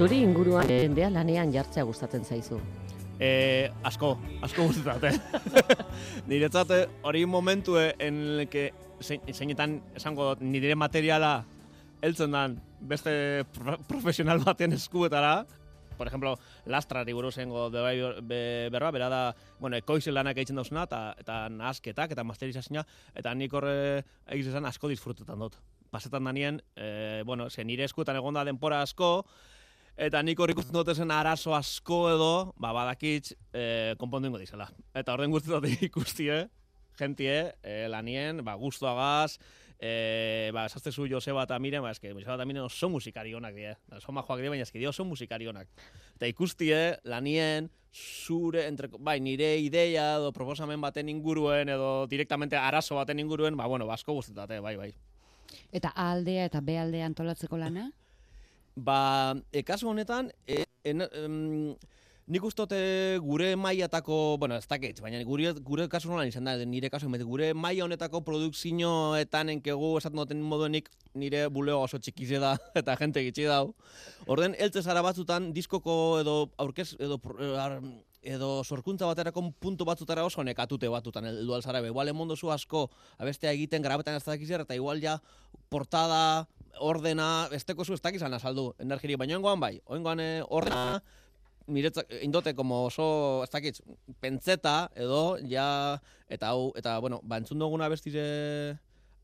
[0.00, 2.56] Zuri inguruan jendea lanean jartzea gustatzen zaizu.
[3.20, 5.66] E, asko, asko guztetat, eh?
[6.30, 8.70] Niretzat eh, hori momentue en que
[9.04, 11.34] zein- zeinetan esango dut nire materiala
[12.00, 15.44] heltzen dan beste pro- profesional baten eskuetara,
[15.98, 16.32] por ejemplo,
[16.64, 18.40] lastrari buruz zengo bebai be,
[18.72, 19.22] berba, bera da,
[19.58, 22.86] bueno, ekoize lanak egiten dauzena, eta, eta nasketak, eta masterizazioa,
[23.20, 23.76] eta nik horre
[24.32, 25.60] egizizan asko disfrutetan dut.
[25.92, 29.26] Pasetan danien, e, bueno, ze nire eskuetan egon da denpora asko,
[29.96, 34.70] Eta nik hor ikusten dut esen arazo asko edo, ba, badakitz, e, konpondu ingo dizela.
[34.94, 36.46] Eta orden guztietat ikustie,
[37.00, 39.38] jentie, e, lanien, ba, guztuagaz,
[39.80, 43.54] e, ba, esazte zu Joseba eta Miren, ba, eske, Joseba eta Miren oso musikari honak
[43.56, 43.74] die.
[43.96, 45.68] Oso majoak die, baina eske, oso musikari honak.
[46.16, 53.00] Eta ikustie, lanien, zure, entre, bai, nire ideia edo proposamen baten inguruen, edo direktamente arazo
[53.00, 54.92] baten inguruen, ba, bueno, ba, asko guztetate, bai, bai.
[55.74, 57.90] Eta A aldea eta B aldea antolatzeko lana?
[58.76, 61.76] Ba, e, kasu honetan, e, en, em,
[62.30, 66.90] nik ustote gure mailatako, bueno, ez dakit, baina gure, gure kasu honetan izan da, nire
[66.90, 72.54] kasu honetan, gure maila honetako produkzioetan enkegu esaten duten moduenik nire buleo oso txikize da,
[72.80, 73.72] eta jente gitxi dau.
[74.30, 77.80] Orden, eltze zara batzutan, diskoko edo aurkez, edo, eh,
[78.36, 81.88] edo sorkuntza baterako puntu batzutara oso nekatute batutan heldu alzara be.
[81.88, 85.18] Igual emondo zu asko abestea egiten grabetan ez dakizer, eta igual ja
[85.68, 86.46] portada,
[86.78, 91.00] ordena, esteko zu ez dakizan azaldu energiri, baina oingoan bai, oingoan eh, ordena,
[91.70, 93.80] niretzak, indote como oso, ez dakitz,
[94.20, 98.24] pentseta edo, ja, eta hau, eta, bueno, ba, entzun duguna abestize,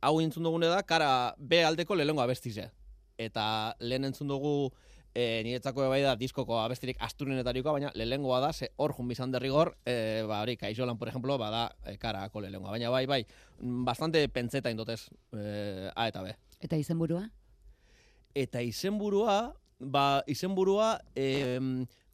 [0.00, 2.70] hau entzun dugune da, kara B aldeko lehengo abestize.
[3.18, 4.70] Eta lehen entzun dugu,
[5.16, 10.22] e, niretzako bai da diskoko abestirik asturenetarikoa, baina lehengoa da, ze hor jun derrigor, e,
[10.28, 12.70] ba, hori, kaixolan, por ejemplo, bada, e, karako lehengoa.
[12.70, 13.26] Baina bai, bai,
[13.60, 16.36] mm, bastante pentseta indotez, e, A eta B.
[16.60, 17.26] Eta izenburua?
[18.36, 21.58] Eta izenburua, ba, izenburua, e,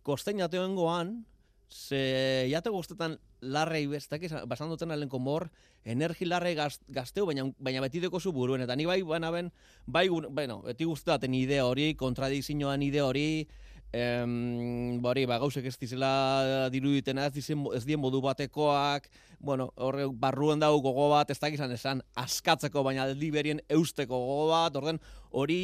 [0.03, 1.25] kosteinateoengoan,
[1.73, 5.49] ze jate guztetan larrei bestak, basan duten alenko mor,
[5.85, 9.51] energi larrei gaz, gazteu, baina, baina beti deko zu buruen, eta ni bai, baina ben,
[9.87, 13.49] bai, bueno, beti guztetaten idea hori, kontradizioan idea hori,
[13.93, 19.69] em, ba hori, ba, gauzek ez dizela diruditena, ez, dizen, ez dien modu batekoak, bueno,
[19.77, 24.77] horre barruen dau gogo bat, ez dakizan esan askatzeko, baina aldi berien eusteko gogo bat,
[24.81, 25.61] orden hori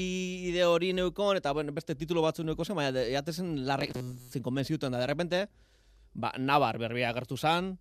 [0.50, 3.90] ide hori neukon, eta bueno, beste titulo batzu neuko zen, baina jatezen larre
[4.30, 5.44] zin konbentziuten da, de repente,
[6.12, 7.78] ba, nabar berbia agertu zan,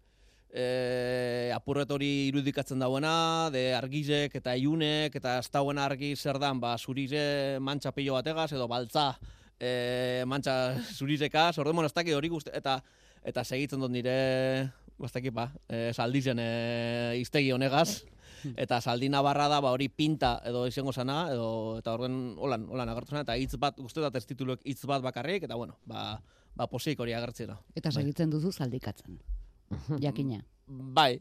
[0.48, 6.62] e, apurret hori irudikatzen dauena, de argizek eta iunek, eta ez dauen argi zer dan,
[6.64, 9.12] ba, zurize mantxa pilo bategaz, edo baltza
[9.60, 12.78] e, mantxa zurizekaz, orde, bueno, ez dakit hori guzti, eta,
[13.24, 14.18] eta segitzen dut nire,
[14.98, 16.52] ba, ez dakit, ba, e, saldizen e,
[17.22, 18.04] iztegi honegaz,
[18.56, 22.92] eta saldi nabarra da, ba, hori pinta edo izango sana, edo, eta orden, holan, holan
[22.94, 26.20] agertu eta hitz bat, guztetat ez tituluek hitz bat bakarrik, eta bueno, ba,
[26.56, 27.58] ba posik hori agertzera.
[27.76, 29.18] Eta segitzen duzu zaldikatzen.
[30.00, 30.40] Jakina.
[30.68, 31.18] Bai,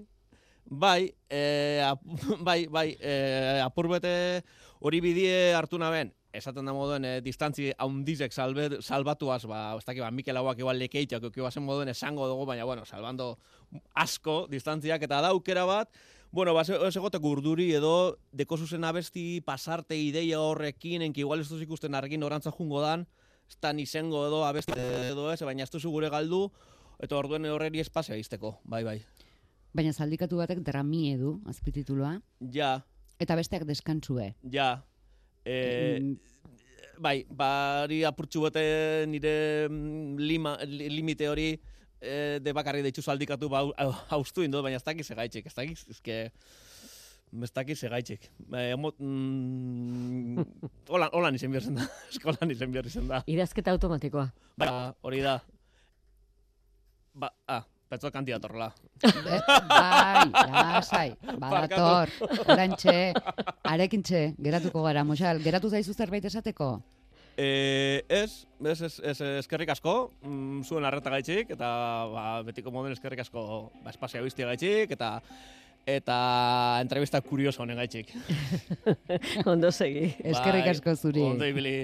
[0.66, 2.03] bai, e, ap,
[2.49, 3.16] bai, bai, e,
[3.64, 4.45] apurbete
[4.80, 10.03] hori bidie hartu naben, esaten da moduen e, distantzi haundizek salbe, salbatuaz, ba, ez dakit,
[10.05, 13.39] ba, Mikel Hauak igual lekeitxak, eki bazen moduen esango dugu, baina, bueno, salbando
[13.95, 15.91] asko distantziak, eta da aukera bat,
[16.37, 21.47] Bueno, ba, ez egoteko urduri edo deko zuzen abesti pasarte ideia horrekin, enki igual ez
[21.49, 23.07] duz ikusten argin orantza jungo dan,
[23.49, 26.51] ez da izango edo abesti edo ez, baina ez duzu gure galdu,
[27.01, 28.99] eta orduen horreri espazioa izteko, bai, bai.
[29.72, 32.18] Baina zaldikatu batek dramie du, azpitituloa.
[32.53, 32.82] Ja,
[33.18, 34.34] Eta besteak deskantzue.
[34.53, 34.82] ja.
[35.47, 36.16] E,
[36.99, 38.62] bai, bari apurtxu bete
[39.07, 39.34] nire
[39.70, 41.53] mm, lima, li- limite hori
[42.01, 45.84] e, de bakarri deitzu zaldikatu ba, hau- haustu indot, baina ez dakiz segaitxik, ez dakiz,
[45.94, 46.18] ezke...
[47.42, 48.28] Ez dakiz segaitxik.
[48.55, 50.44] E, emot, mm,
[50.88, 51.86] holan, holan izen behar da.
[52.12, 53.22] Eskolan izen behar da.
[53.30, 54.28] Idazketa automatikoa.
[54.62, 54.68] Ba,
[55.05, 55.40] hori da.
[57.16, 58.72] Ba, ah, petzo kantia torrela.
[59.05, 61.09] Eh, bai, lasai,
[61.39, 62.11] badator,
[62.53, 63.12] orantxe,
[63.62, 66.76] arekintxe, geratuko gara, Moxal, geratu zaizu zerbait esateko?
[67.37, 71.68] E, ez, ez, ez, ez, eskerrik asko, mm, zuen arreta gaitxik, eta
[72.12, 73.45] ba, betiko moden eskerrik asko
[73.84, 75.18] ba, espazioa biztia gaitxik, eta
[75.87, 76.16] eta
[76.82, 78.11] entrevista kurioso honen gaitxik.
[79.53, 80.09] Ondo segi.
[80.18, 81.22] Eskerrik Bai, asko zuri.
[81.22, 81.76] Ondo ibili.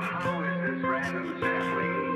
[0.00, 2.09] how is this random sampling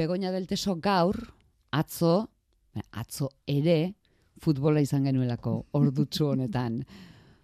[0.00, 1.34] Begoña del Teso gaur,
[1.72, 2.30] atzo,
[2.90, 3.96] atzo ere,
[4.40, 6.78] futbola izan genuelako ordutsu honetan.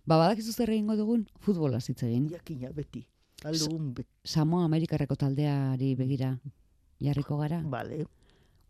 [0.09, 1.27] Ba, badakizu zer egingo dugun?
[1.45, 2.31] Futbola hitz egin.
[2.33, 3.03] Jakina beti.
[3.45, 4.09] Aldugun beti.
[4.25, 6.31] Samoa Amerikarreko taldeari begira
[7.05, 7.61] jarriko gara.
[7.61, 8.07] Bale,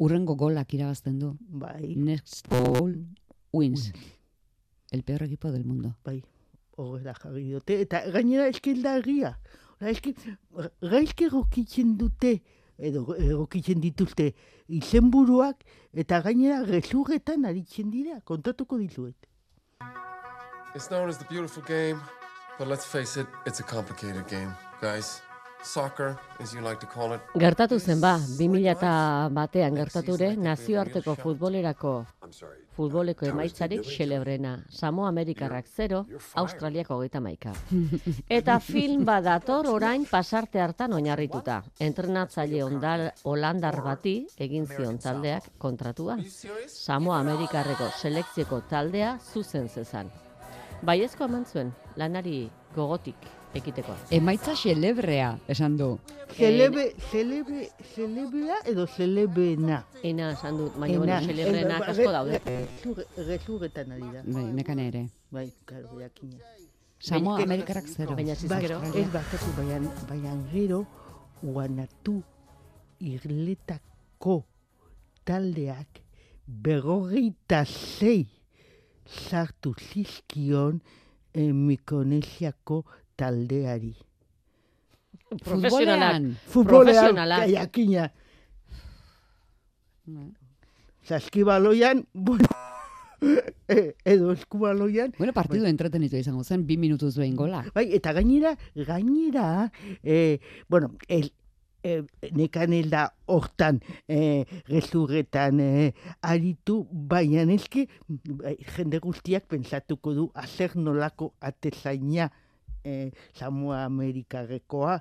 [0.03, 1.37] Urrengo golak irabazten du.
[1.47, 2.97] bai, Next goal
[3.53, 3.93] wins.
[4.91, 5.95] El peor equipo del mundo.
[6.05, 6.25] bai.
[6.75, 7.79] Horrela jarri dute.
[7.87, 9.37] Eta gainera eskelda egia.
[9.79, 10.17] Ora, eske,
[10.83, 12.41] gaizke egokitzen dute,
[12.79, 14.33] edo egokitzen dituzte
[14.69, 19.17] izenburuak, eta gainera gezurretan aritzen dira, kontatuko dizuet.
[20.75, 22.01] It's known as the beautiful game,
[22.59, 25.23] but let's face it, it's a complicated game, guys.
[25.67, 27.21] Soccer, as you like to call it.
[27.35, 28.93] Gertatu zen ba, 2000 eta
[29.35, 31.97] batean gertature nazioarteko futbolerako
[32.77, 34.53] futboleko emaitzarik xelebrena.
[34.71, 36.03] Samo Amerikarrak 0,
[36.43, 37.55] Australiako hogeita maika.
[38.39, 41.63] Eta film bat dator orain pasarte hartan oinarrituta.
[41.81, 44.17] Entrenatzaile ondal, holandar bati
[44.49, 46.19] egin zion taldeak kontratua.
[46.69, 50.13] Samo Amerikarreko selekzioko taldea zuzen zezan.
[50.85, 52.39] Baiezko eman zuen, lanari
[52.77, 53.95] gogotik ekiteko.
[54.11, 55.89] Emaitza xelebrea, esan du.
[56.37, 59.83] Celebe, celebe, celebea edo celebena.
[60.03, 62.41] Ena esan dut, baina bueno, celebrenak asko daude.
[63.17, 64.23] Gezurretan ari da.
[64.27, 65.03] Bai, nekane ere.
[65.31, 66.39] Bai, karo, jakina.
[66.99, 68.17] Samoa Amerikarrak zero.
[68.17, 70.85] Baina Bai, zizkero, ez bakatu, baina, baina gero,
[71.43, 72.21] guanatu
[73.01, 74.41] irletako
[75.25, 76.01] taldeak
[76.47, 78.27] berrogeita zei
[79.07, 80.81] sartu zizkion
[81.35, 82.85] eh, Mikonesiako
[83.17, 83.95] taldeari.
[85.43, 86.37] Futbolean.
[86.53, 87.47] Profesionala.
[87.49, 88.13] jakina.
[91.07, 92.47] Zaskibaloian, bueno,
[93.69, 97.65] eh, edo eskubaloian, Bueno, partidu entretenitu izango zen, bi minutuz behin gola.
[97.75, 100.39] Bai, eta gainera, gainera, eh,
[100.69, 101.33] bueno, el,
[101.83, 102.03] eh,
[102.33, 105.93] nekan da hortan eh, gezurretan eh,
[106.23, 112.31] aritu, baina eske bai, jende guztiak pentsatuko du azer nolako atezaina
[112.87, 115.01] eh, Samoa Amerikarrekoa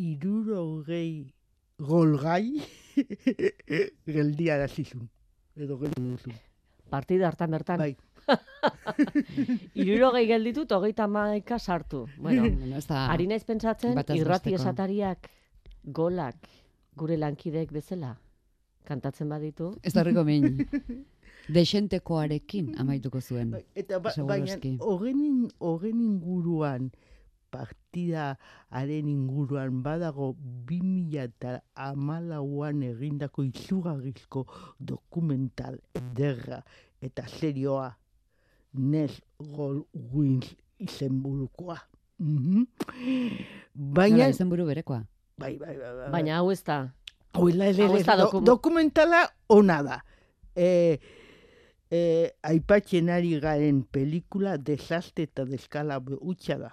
[0.00, 1.32] irurogei
[1.80, 2.60] golgai
[4.14, 5.08] geldia da zizun.
[5.56, 6.38] Edo geldi duzun.
[6.90, 7.78] partida hartan bertan.
[7.78, 7.96] Bai.
[9.80, 12.06] Irurogei gelditut, hogeita maika sartu.
[12.18, 13.06] Bueno, Bueno, ez da...
[13.12, 15.30] Ari naiz pentsatzen, irrati esatariak
[15.84, 16.50] golak
[16.98, 18.16] gure lankideek bezala
[18.90, 19.70] kantatzen baditu.
[19.82, 20.58] Ez da horreko min.
[21.54, 23.50] Desentekoarekin amaituko zuen.
[23.50, 26.90] Bai, Eta ba, baina horren in- horren inguruan
[27.50, 28.38] partida
[28.70, 30.36] haren inguruan badago
[30.66, 34.46] 2000 eta amalauan egindako izugarrizko
[34.78, 36.62] dokumental ederra
[37.02, 37.96] eta serioa
[38.74, 39.82] Nes Gol
[40.12, 41.76] Wins izenburukoa.
[42.18, 42.66] Mhm.
[43.74, 44.16] Baina...
[44.16, 45.02] Baina, izenburu berekoa.
[45.38, 46.92] bai, bai, bai, bai, Baina hau ez da.
[47.34, 49.98] Hau ez da, dokumentala ona da.
[50.54, 50.98] E,
[51.90, 56.70] e, aipatzen ari garen pelikula desastre eta deskala utxa da.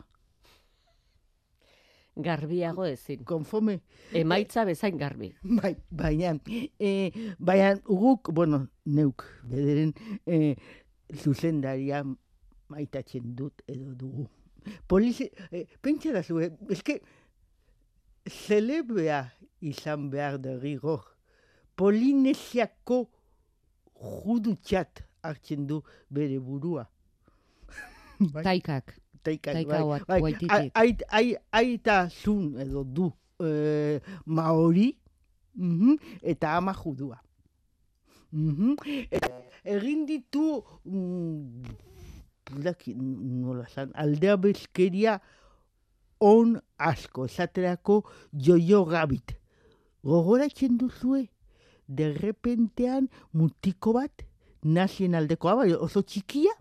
[2.18, 3.24] Garbiago ezin.
[3.26, 3.82] Konfome,
[4.14, 5.34] Emaitza bezain garbi.
[5.62, 6.34] bai, baina,
[6.80, 9.94] e, baina guk, bueno, neuk, bederen,
[10.26, 10.56] e,
[11.14, 12.04] zuzendaria
[12.70, 14.28] maitatzen dut edo dugu.
[14.88, 16.42] Polizi, e, pentsa da zu,
[16.74, 17.00] eske,
[18.28, 19.22] zelebea
[19.62, 21.06] izan behar derrigor.
[21.78, 23.06] Polinesiako
[23.98, 26.88] judutxat hartzen du bere burua.
[28.34, 28.96] bai, Taikak.
[29.24, 30.48] taikak, Taika bai, Waititi.
[30.74, 33.12] ai- ai- Aita zun edo du
[33.44, 34.96] e, maori
[35.56, 37.20] mhm, eta ama judua.
[38.32, 38.76] Mhm.
[39.12, 39.30] Eta
[39.64, 41.64] egin ditu mm,
[42.64, 45.18] daki, nola zan, aldea bezkeria
[46.20, 48.02] on asko, esaterako
[48.34, 49.36] jojo gabit.
[50.04, 51.28] Gogoratzen duzue,
[51.88, 54.24] derrepentean mutiko bat,
[54.64, 56.54] nazien aldekoa, bai, oso txikia,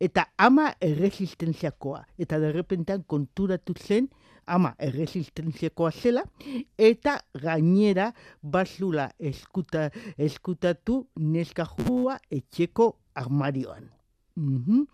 [0.00, 2.02] eta ama erresistentziakoa.
[2.18, 4.08] Eta derrepentean konturatu zen,
[4.46, 6.22] ama erresistentziakoa zela,
[6.78, 8.12] eta gainera
[8.42, 9.88] bazula eskuta,
[10.18, 13.90] eskutatu neska jua etxeko armarioan.
[14.36, 14.84] Mhm.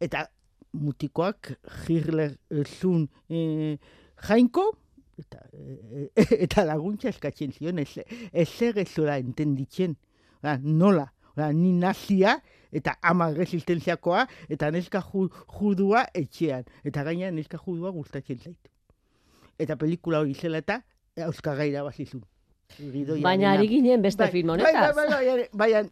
[0.00, 0.26] Eta
[0.72, 1.52] mutikoak
[1.86, 3.78] Hitler zun e,
[4.28, 4.70] jainko,
[5.18, 6.08] eta, e,
[6.46, 7.98] eta laguntza eskatzen zion, ez,
[8.32, 8.48] ez
[9.18, 9.96] entenditzen.
[10.42, 12.36] Oda, nola, Oda, ni nazia,
[12.72, 15.28] eta ama resistentziakoa, eta neska ju,
[15.58, 16.64] judua etxean.
[16.84, 18.70] Eta gaina neska judua gustatzen zait.
[19.58, 20.82] Eta pelikula hori zela eta
[21.16, 22.22] Euskara irabazizun.
[22.78, 23.24] Gidoiarena.
[23.26, 24.94] Baina ari ginen beste Bai, film bai, honetaz.
[24.96, 25.82] Bai, bai, bai, baina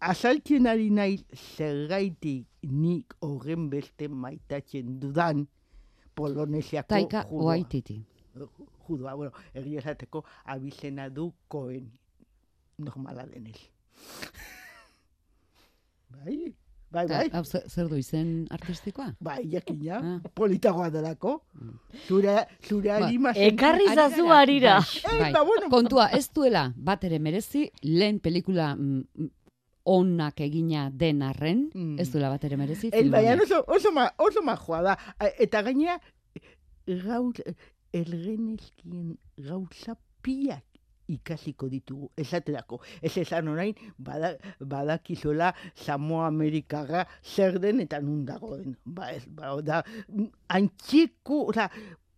[0.00, 5.46] azaltzen ari nahi zergaitik nik horren beste maitatzen dudan
[6.14, 7.44] Polonesiako Taika judua.
[7.52, 8.00] Waititi.
[8.86, 9.14] judua.
[9.14, 11.90] Bueno, egia esateko abizena du koen.
[12.78, 13.70] Normala denez.
[16.10, 16.54] Bai,
[16.90, 17.28] bai, bai.
[17.32, 19.14] hau, zer du izen artistikoa?
[19.20, 20.28] Bai, jakina, Ah.
[20.34, 21.40] politagoa delako.
[22.06, 24.40] Zure, zure Ba, Ekarri zazu gara.
[24.40, 24.78] arira.
[24.80, 25.32] Bai, Eh, bai.
[25.32, 25.70] ba, bueno.
[25.70, 29.30] Kontua, ez duela bat ere merezi, lehen pelikula mm, mm,
[29.84, 31.98] onak egina den arren, Mm.
[32.00, 32.90] ez duela bat ere merezi.
[32.92, 33.44] El, baina honek.
[33.50, 34.96] oso, oso, ma, oso majoa da.
[35.38, 35.98] Eta gainera,
[36.86, 37.36] gauz,
[37.92, 40.64] elgenezkien gauza pilak
[41.14, 42.80] ikasiko ditugu, esaterako.
[43.02, 48.76] Ez esan orain, bada, badakizola Samoa Amerikaga zer den eta nun dagoen.
[48.84, 49.82] Ba ez, ba, da,
[50.48, 51.70] antxeko, oza,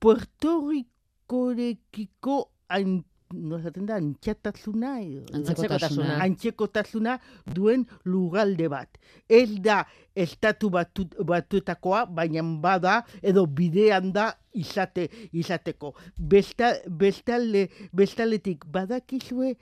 [0.03, 2.38] Puerto Ricorekiko
[2.68, 3.01] an,
[3.33, 5.24] no esaten da, antxatasuna edo.
[5.37, 6.16] Antzekotasuna.
[6.24, 8.99] antzekotasuna duen lugalde bat.
[9.28, 9.83] Ez da
[10.14, 15.95] estatu batu, batuetakoa, baina bada edo bidean da izate izateko.
[16.16, 19.57] Besta, bestalde, bestaletik badakizue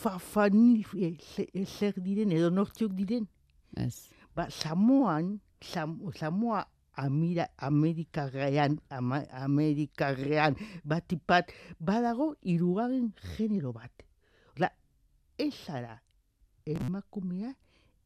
[0.00, 1.14] fafani e,
[1.52, 3.28] e, zer diren edo nortziok diren.
[3.76, 4.08] Ez.
[4.36, 6.64] Ba, Samoan, Sam, Samoa
[6.98, 14.02] Amira, Amerikarrean, ama, Amerikarrean, batipat, badago hirugarren genero bat.
[14.56, 14.72] Ola,
[15.38, 16.00] ez zara
[16.66, 17.52] emakumea,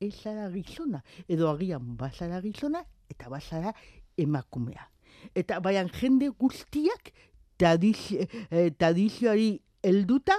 [0.01, 1.01] ez zara gizona.
[1.27, 3.73] Edo agian bazara gizona, eta bazara
[4.21, 4.85] emakumea.
[5.35, 7.13] Eta baian jende guztiak
[7.63, 9.51] eh, tradizioari
[9.83, 10.37] helduta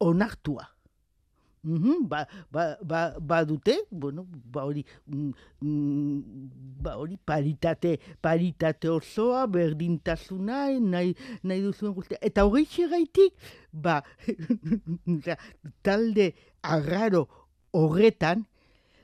[0.00, 0.66] onartua.
[1.64, 6.22] Mhm, ba, ba, ba, ba dute, bueno, ba hori, mm, mm,
[6.82, 12.18] ba hori paritate, paritate osoa, berdintasuna, nahi, nahi duzuen guztia.
[12.22, 13.34] Eta hori gaitik,
[13.72, 14.02] ba,
[15.84, 16.32] talde
[16.62, 17.26] arraro
[17.72, 18.46] horretan,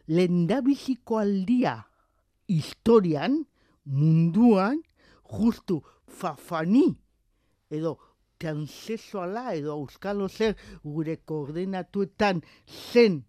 [0.07, 1.86] lendabiziko aldia
[2.46, 3.42] historian,
[3.84, 4.78] munduan,
[5.24, 6.94] justu fafani,
[7.70, 7.98] edo
[8.39, 13.22] transexuala edo euskalo zer gure koordenatuetan zen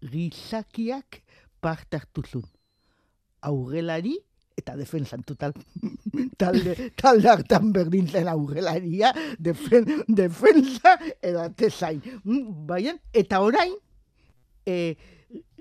[0.00, 1.22] gizakiak
[1.60, 2.48] parte hartu zuen.
[3.42, 4.16] Aurrelari
[4.60, 5.54] eta defensan total.
[6.40, 12.02] talde, talde hartan berdin zen aurrelaria, defen, defensa edo atezain.
[12.24, 13.72] Mm, Baina, eta orain,
[14.66, 14.96] e,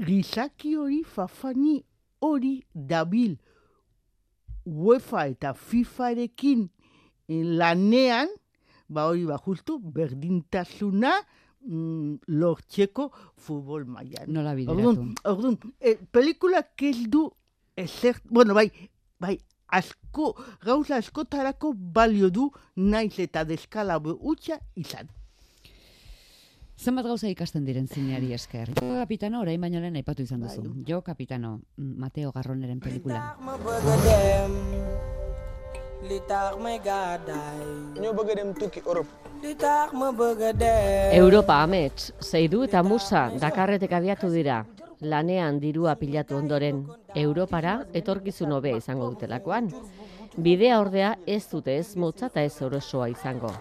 [0.04, 1.78] gizaki hori, fafani
[2.26, 3.38] hori dabil
[4.70, 6.68] UEFA eta FIFArekin
[7.30, 8.32] lanean,
[8.89, 11.13] ba hori ba justu, berdintasuna
[11.61, 14.32] mm, lortzeko futbol mailan.
[14.34, 14.89] Nola bideratu.
[14.89, 17.30] Orduan, orduan, e, pelikulak ez du
[17.77, 18.69] ezer, bueno, bai,
[19.19, 19.38] bai,
[19.69, 20.34] asko,
[20.65, 25.09] gauza askotarako balio du naiz eta deskala utxa izan.
[26.80, 28.71] Zenbat gauza ikasten diren zineari esker.
[28.80, 30.63] Jo kapitano, orain baino lehen aipatu izan duzu.
[30.88, 33.36] Jo kapitano, Mateo Garroneren pelikula.
[36.08, 37.60] Li tax may gàddaay
[38.02, 39.12] ñoo bëgg a dem tukki Europe
[39.43, 44.66] li tax ma bëgg a dem Europa amets, Zeidu eta Musa Dakarretek abiatu dira.
[45.02, 46.84] Lanean dirua pilatu ondoren,
[47.16, 49.70] Europara etorkizun hobea izango dutelakoan.
[50.38, 53.52] Bidea ordea ez dute ez motza eta ez orosoa izango.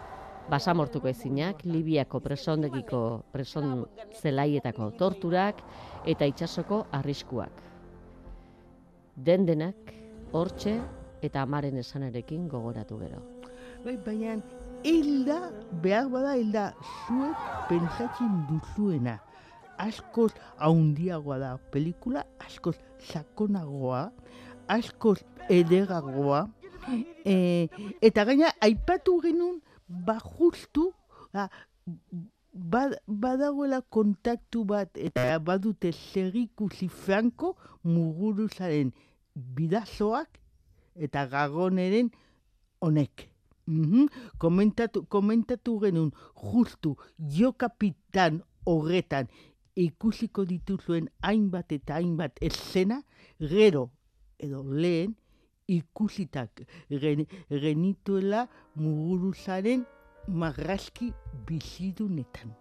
[0.51, 3.85] Basamortuko ezinak, Libiako presondekiko preson
[4.21, 5.63] zelaietako torturak
[6.07, 7.63] eta itsasoko arriskuak.
[9.15, 9.95] Den denak,
[10.33, 10.81] hortxe
[11.23, 13.23] eta amaren esanarekin gogoratu gero.
[13.85, 14.37] Bai, baina
[14.85, 15.39] hilda,
[15.83, 16.73] behar bada hilda,
[17.07, 19.19] zuek pentsatzen duzuena.
[19.79, 22.75] Askoz haundiagoa da pelikula, askoz
[23.13, 24.09] sakonagoa,
[24.75, 26.49] askoz ederagoa,
[27.25, 27.69] e,
[28.03, 30.91] eta gaina aipatu genuen, ba justu,
[31.33, 31.47] ba,
[32.53, 37.55] bad, badagoela kontaktu bat eta badute zerikusi franko
[37.85, 38.93] muguruzaren
[39.35, 40.41] bidazoak
[40.99, 42.11] eta gagoneren
[42.81, 43.29] honek.
[43.67, 44.07] Mhm.
[44.39, 49.29] Komentatu, komentatu genuen justu jo kapitan horretan
[49.77, 53.03] ikusiko dituzuen hainbat eta hainbat eszena,
[53.39, 53.91] gero
[54.39, 55.15] edo lehen
[55.69, 59.85] ikusitak gen, genituela muguruzaren
[60.29, 61.13] marrazki
[61.47, 62.57] bizidunetan.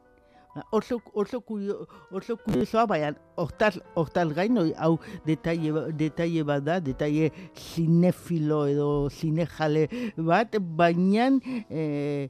[0.72, 6.64] Oso, oso, kurio, oso kuriosoa, baina hortaz, hortaz gain, hori, hau detaile, ba- detaile bat
[6.66, 9.88] da, detaile cinefilo edo cinejale
[10.18, 11.30] bat, baina
[11.70, 12.30] eh,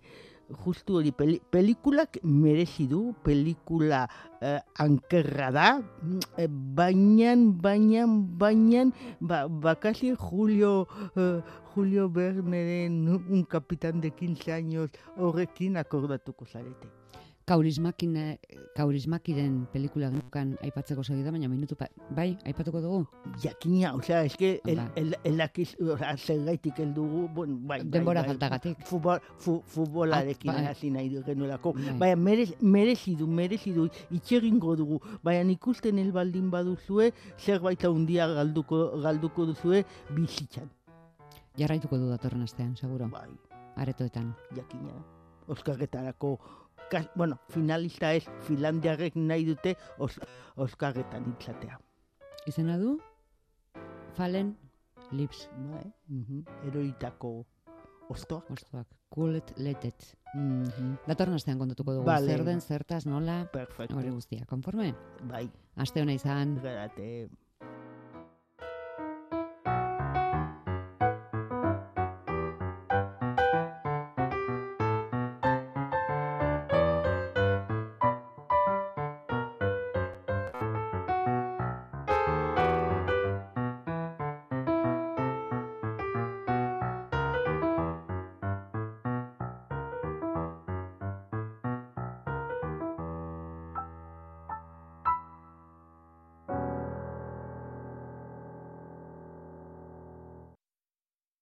[0.64, 4.06] justu hori peli, pelikulak merezi du, pelikula
[4.42, 7.36] eh, ankerra da, mm, eh, baina,
[7.68, 8.86] baina, baina,
[9.22, 11.42] ba, bakasi Julio, eh,
[11.74, 16.88] Julio Verneren un capitán de 15 años horrekin akordatuko zarete.
[17.48, 18.40] Kaurismakine,
[18.76, 22.98] kaurismakiren pelikula genukan aipatzeko segi da, baina minutu pa, bai, aipatuko dugu.
[23.40, 24.88] Jakina, osea, eske, el, Ba.
[25.00, 28.84] el, elakiz, osea, zergaitik heldugu, bueno, bai, bai, Denbora bai, faltagatik.
[28.90, 30.66] Futbol, fu, futbolarekin Ah, bai.
[30.74, 31.72] hasi nahi genuelako.
[31.78, 31.96] Bai.
[32.04, 35.00] Baina merez, merezi du, merezi du, itxegingo dugu.
[35.24, 40.68] Baina ikusten el baldin baduzue, zerbait handia galduko, galduko duzue bizitzan.
[41.58, 43.08] Jarraituko du datorren astean, seguro.
[43.08, 43.30] Bai,
[43.78, 44.36] Aretoetan.
[44.54, 44.92] jakina.
[45.48, 46.40] Oskarretarako,
[46.92, 50.20] kas, bueno, finalista ez, Finlandiarrek nahi dute os,
[50.56, 51.80] Oskarretan itzatea.
[52.48, 52.98] Izena du?
[54.18, 54.56] Fallen
[55.12, 55.48] Lips.
[55.72, 57.46] Bai, mhm, eroitako
[58.10, 58.50] ostoak.
[58.52, 58.88] Ostoak.
[59.10, 60.14] Coolet Letet.
[60.34, 62.06] Mhm, Datorren astean kontatuko dugu.
[62.08, 62.28] Vale.
[62.34, 63.96] Zer den, zertaz, nola, perfecto.
[63.96, 64.46] hori guztia.
[64.46, 64.94] Konforme?
[65.30, 66.58] Bai, Aste hona izan.
[66.62, 67.30] gerate.